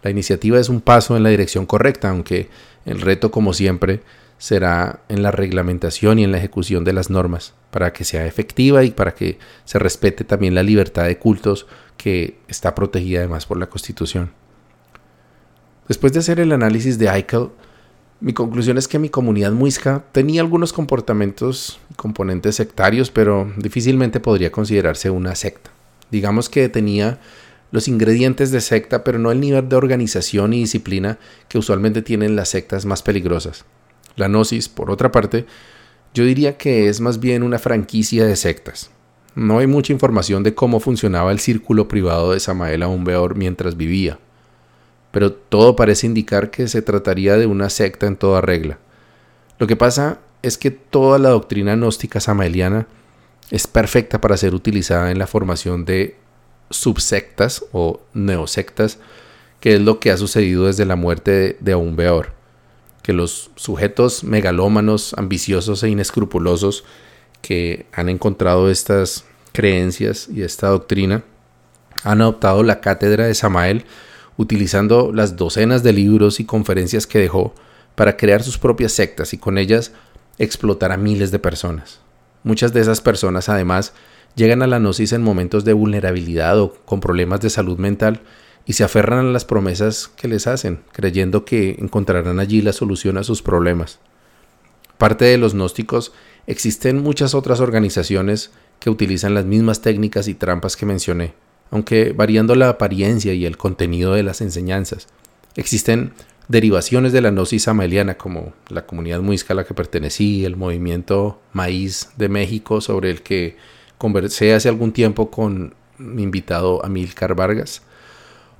La 0.03 0.09
iniciativa 0.09 0.59
es 0.59 0.69
un 0.69 0.81
paso 0.81 1.15
en 1.15 1.23
la 1.23 1.29
dirección 1.29 1.65
correcta, 1.65 2.09
aunque 2.09 2.49
el 2.85 3.01
reto, 3.01 3.31
como 3.31 3.53
siempre, 3.53 4.01
será 4.37 5.01
en 5.07 5.21
la 5.21 5.29
reglamentación 5.29 6.17
y 6.17 6.23
en 6.23 6.31
la 6.31 6.39
ejecución 6.39 6.83
de 6.83 6.93
las 6.93 7.11
normas, 7.11 7.53
para 7.69 7.93
que 7.93 8.03
sea 8.03 8.25
efectiva 8.25 8.83
y 8.83 8.91
para 8.91 9.13
que 9.13 9.37
se 9.65 9.77
respete 9.77 10.23
también 10.23 10.55
la 10.55 10.63
libertad 10.63 11.05
de 11.05 11.19
cultos 11.19 11.67
que 11.95 12.39
está 12.47 12.73
protegida 12.73 13.19
además 13.19 13.45
por 13.45 13.57
la 13.57 13.67
Constitución. 13.67 14.31
Después 15.87 16.13
de 16.13 16.19
hacer 16.19 16.39
el 16.39 16.51
análisis 16.53 16.97
de 16.97 17.07
Eichel, 17.07 17.49
mi 18.19 18.33
conclusión 18.33 18.77
es 18.77 18.87
que 18.87 18.97
mi 18.97 19.09
comunidad 19.09 19.51
muisca 19.51 20.03
tenía 20.11 20.41
algunos 20.41 20.73
comportamientos 20.73 21.79
y 21.89 21.95
componentes 21.95 22.55
sectarios, 22.55 23.11
pero 23.11 23.51
difícilmente 23.57 24.19
podría 24.19 24.51
considerarse 24.51 25.09
una 25.09 25.35
secta. 25.35 25.71
Digamos 26.11 26.49
que 26.49 26.69
tenía 26.69 27.19
los 27.71 27.87
ingredientes 27.87 28.51
de 28.51 28.61
secta, 28.61 29.03
pero 29.03 29.17
no 29.17 29.31
el 29.31 29.39
nivel 29.39 29.67
de 29.69 29.75
organización 29.75 30.53
y 30.53 30.59
disciplina 30.59 31.17
que 31.47 31.57
usualmente 31.57 32.01
tienen 32.01 32.35
las 32.35 32.49
sectas 32.49 32.85
más 32.85 33.01
peligrosas. 33.01 33.65
La 34.15 34.27
Gnosis, 34.27 34.69
por 34.69 34.91
otra 34.91 35.11
parte, 35.11 35.45
yo 36.13 36.25
diría 36.25 36.57
que 36.57 36.89
es 36.89 36.99
más 36.99 37.19
bien 37.19 37.43
una 37.43 37.59
franquicia 37.59 38.25
de 38.25 38.35
sectas. 38.35 38.91
No 39.33 39.59
hay 39.59 39.67
mucha 39.67 39.93
información 39.93 40.43
de 40.43 40.53
cómo 40.53 40.81
funcionaba 40.81 41.31
el 41.31 41.39
círculo 41.39 41.87
privado 41.87 42.33
de 42.33 42.41
Samael 42.41 42.83
Aumbeor 42.83 43.35
mientras 43.35 43.77
vivía, 43.77 44.19
pero 45.11 45.31
todo 45.31 45.77
parece 45.77 46.07
indicar 46.07 46.51
que 46.51 46.67
se 46.67 46.81
trataría 46.81 47.37
de 47.37 47.45
una 47.45 47.69
secta 47.69 48.07
en 48.07 48.17
toda 48.17 48.41
regla. 48.41 48.79
Lo 49.57 49.67
que 49.67 49.77
pasa 49.77 50.19
es 50.41 50.57
que 50.57 50.71
toda 50.71 51.17
la 51.17 51.29
doctrina 51.29 51.75
gnóstica 51.75 52.19
samaeliana 52.19 52.87
es 53.51 53.67
perfecta 53.67 54.19
para 54.19 54.35
ser 54.35 54.53
utilizada 54.53 55.11
en 55.11 55.19
la 55.19 55.27
formación 55.27 55.85
de 55.85 56.17
subsectas 56.71 57.63
o 57.71 58.01
neosectas, 58.13 58.97
que 59.59 59.75
es 59.75 59.81
lo 59.81 59.99
que 59.99 60.11
ha 60.11 60.17
sucedido 60.17 60.65
desde 60.65 60.85
la 60.85 60.95
muerte 60.95 61.31
de, 61.31 61.57
de 61.59 61.71
Aumbeor 61.73 62.41
que 63.01 63.13
los 63.13 63.51
sujetos 63.55 64.23
megalómanos, 64.23 65.15
ambiciosos 65.17 65.83
e 65.83 65.89
inescrupulosos 65.89 66.83
que 67.41 67.85
han 67.93 68.09
encontrado 68.09 68.69
estas 68.69 69.25
creencias 69.51 70.29
y 70.29 70.43
esta 70.43 70.67
doctrina 70.67 71.23
han 72.03 72.21
adoptado 72.21 72.63
la 72.63 72.79
cátedra 72.79 73.25
de 73.25 73.35
Samael 73.35 73.85
utilizando 74.37 75.11
las 75.13 75.35
docenas 75.35 75.83
de 75.83 75.93
libros 75.93 76.39
y 76.39 76.45
conferencias 76.45 77.07
que 77.07 77.19
dejó 77.19 77.53
para 77.95 78.17
crear 78.17 78.43
sus 78.43 78.57
propias 78.57 78.91
sectas 78.91 79.33
y 79.33 79.37
con 79.37 79.57
ellas 79.57 79.91
explotar 80.37 80.91
a 80.91 80.97
miles 80.97 81.31
de 81.31 81.39
personas. 81.39 81.99
Muchas 82.43 82.73
de 82.73 82.81
esas 82.81 83.01
personas 83.01 83.49
además 83.49 83.93
llegan 84.35 84.61
a 84.61 84.67
la 84.67 84.79
gnosis 84.79 85.13
en 85.13 85.23
momentos 85.23 85.65
de 85.65 85.73
vulnerabilidad 85.73 86.59
o 86.59 86.73
con 86.85 86.99
problemas 86.99 87.41
de 87.41 87.49
salud 87.49 87.77
mental 87.77 88.21
y 88.65 88.73
se 88.73 88.83
aferran 88.83 89.25
a 89.25 89.31
las 89.31 89.45
promesas 89.45 90.07
que 90.07 90.27
les 90.27 90.47
hacen, 90.47 90.81
creyendo 90.91 91.45
que 91.45 91.75
encontrarán 91.79 92.39
allí 92.39 92.61
la 92.61 92.73
solución 92.73 93.17
a 93.17 93.23
sus 93.23 93.41
problemas. 93.41 93.99
Parte 94.97 95.25
de 95.25 95.37
los 95.37 95.53
gnósticos, 95.53 96.13
existen 96.47 97.01
muchas 97.01 97.33
otras 97.33 97.59
organizaciones 97.59 98.51
que 98.79 98.89
utilizan 98.89 99.33
las 99.33 99.45
mismas 99.45 99.81
técnicas 99.81 100.27
y 100.27 100.35
trampas 100.35 100.75
que 100.75 100.85
mencioné, 100.85 101.33
aunque 101.71 102.13
variando 102.13 102.55
la 102.55 102.69
apariencia 102.69 103.33
y 103.33 103.45
el 103.45 103.57
contenido 103.57 104.13
de 104.13 104.23
las 104.23 104.41
enseñanzas. 104.41 105.07
Existen 105.55 106.13
derivaciones 106.47 107.13
de 107.13 107.21
la 107.21 107.31
gnosis 107.31 107.67
ameliana, 107.67 108.15
como 108.15 108.53
la 108.69 108.85
comunidad 108.85 109.21
muisca 109.21 109.53
a 109.53 109.55
la 109.55 109.63
que 109.63 109.73
pertenecí, 109.73 110.45
el 110.45 110.55
movimiento 110.55 111.39
Maíz 111.53 112.09
de 112.17 112.29
México, 112.29 112.81
sobre 112.81 113.09
el 113.09 113.21
que 113.21 113.57
conversé 114.01 114.55
hace 114.55 114.67
algún 114.67 114.93
tiempo 114.93 115.29
con 115.29 115.75
mi 115.99 116.23
invitado 116.23 116.83
Amilcar 116.83 117.35
Vargas, 117.35 117.83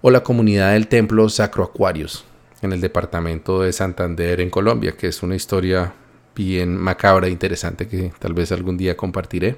o 0.03 0.11
la 0.11 0.21
comunidad 0.21 0.73
del 0.73 0.87
templo 0.87 1.27
Sacro 1.29 1.63
Aquarius, 1.63 2.25
en 2.61 2.73
el 2.73 2.79
departamento 2.79 3.59
de 3.59 3.73
Santander, 3.73 4.39
en 4.39 4.51
Colombia, 4.51 4.91
que 4.91 5.07
es 5.07 5.23
una 5.23 5.35
historia 5.35 5.95
bien 6.35 6.77
macabra 6.77 7.25
e 7.25 7.31
interesante 7.31 7.87
que 7.87 8.13
tal 8.19 8.35
vez 8.35 8.51
algún 8.51 8.77
día 8.77 8.95
compartiré. 8.95 9.57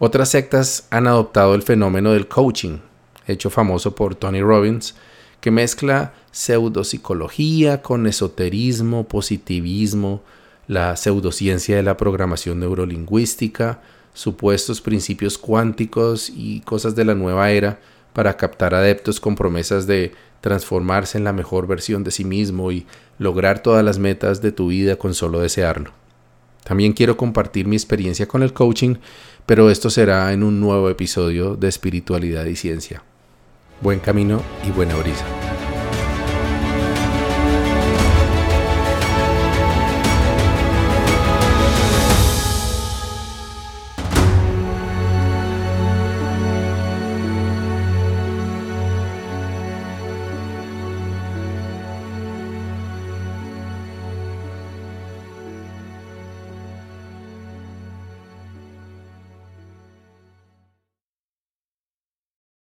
Otras 0.00 0.30
sectas 0.30 0.88
han 0.90 1.06
adoptado 1.06 1.54
el 1.54 1.62
fenómeno 1.62 2.10
del 2.10 2.26
coaching, 2.26 2.78
hecho 3.28 3.50
famoso 3.50 3.94
por 3.94 4.16
Tony 4.16 4.42
Robbins, 4.42 4.96
que 5.40 5.52
mezcla 5.52 6.14
pseudopsicología 6.32 7.80
con 7.80 8.08
esoterismo, 8.08 9.06
positivismo, 9.06 10.24
la 10.66 10.96
pseudociencia 10.96 11.76
de 11.76 11.84
la 11.84 11.96
programación 11.96 12.58
neurolingüística, 12.58 13.80
supuestos 14.14 14.80
principios 14.80 15.36
cuánticos 15.36 16.30
y 16.34 16.60
cosas 16.60 16.94
de 16.94 17.04
la 17.04 17.14
nueva 17.14 17.50
era 17.50 17.80
para 18.14 18.36
captar 18.36 18.74
adeptos 18.74 19.20
con 19.20 19.34
promesas 19.34 19.86
de 19.86 20.12
transformarse 20.40 21.18
en 21.18 21.24
la 21.24 21.32
mejor 21.32 21.66
versión 21.66 22.04
de 22.04 22.10
sí 22.10 22.24
mismo 22.24 22.72
y 22.72 22.86
lograr 23.18 23.62
todas 23.62 23.84
las 23.84 23.98
metas 23.98 24.40
de 24.40 24.52
tu 24.52 24.68
vida 24.68 24.96
con 24.96 25.14
solo 25.14 25.40
desearlo. 25.40 25.90
También 26.64 26.92
quiero 26.92 27.16
compartir 27.16 27.66
mi 27.66 27.76
experiencia 27.76 28.26
con 28.26 28.42
el 28.42 28.52
coaching, 28.52 28.96
pero 29.46 29.68
esto 29.68 29.90
será 29.90 30.32
en 30.32 30.42
un 30.42 30.60
nuevo 30.60 30.88
episodio 30.88 31.56
de 31.56 31.68
Espiritualidad 31.68 32.46
y 32.46 32.56
Ciencia. 32.56 33.02
Buen 33.82 33.98
camino 33.98 34.40
y 34.66 34.70
buena 34.70 34.94
brisa. 34.96 35.26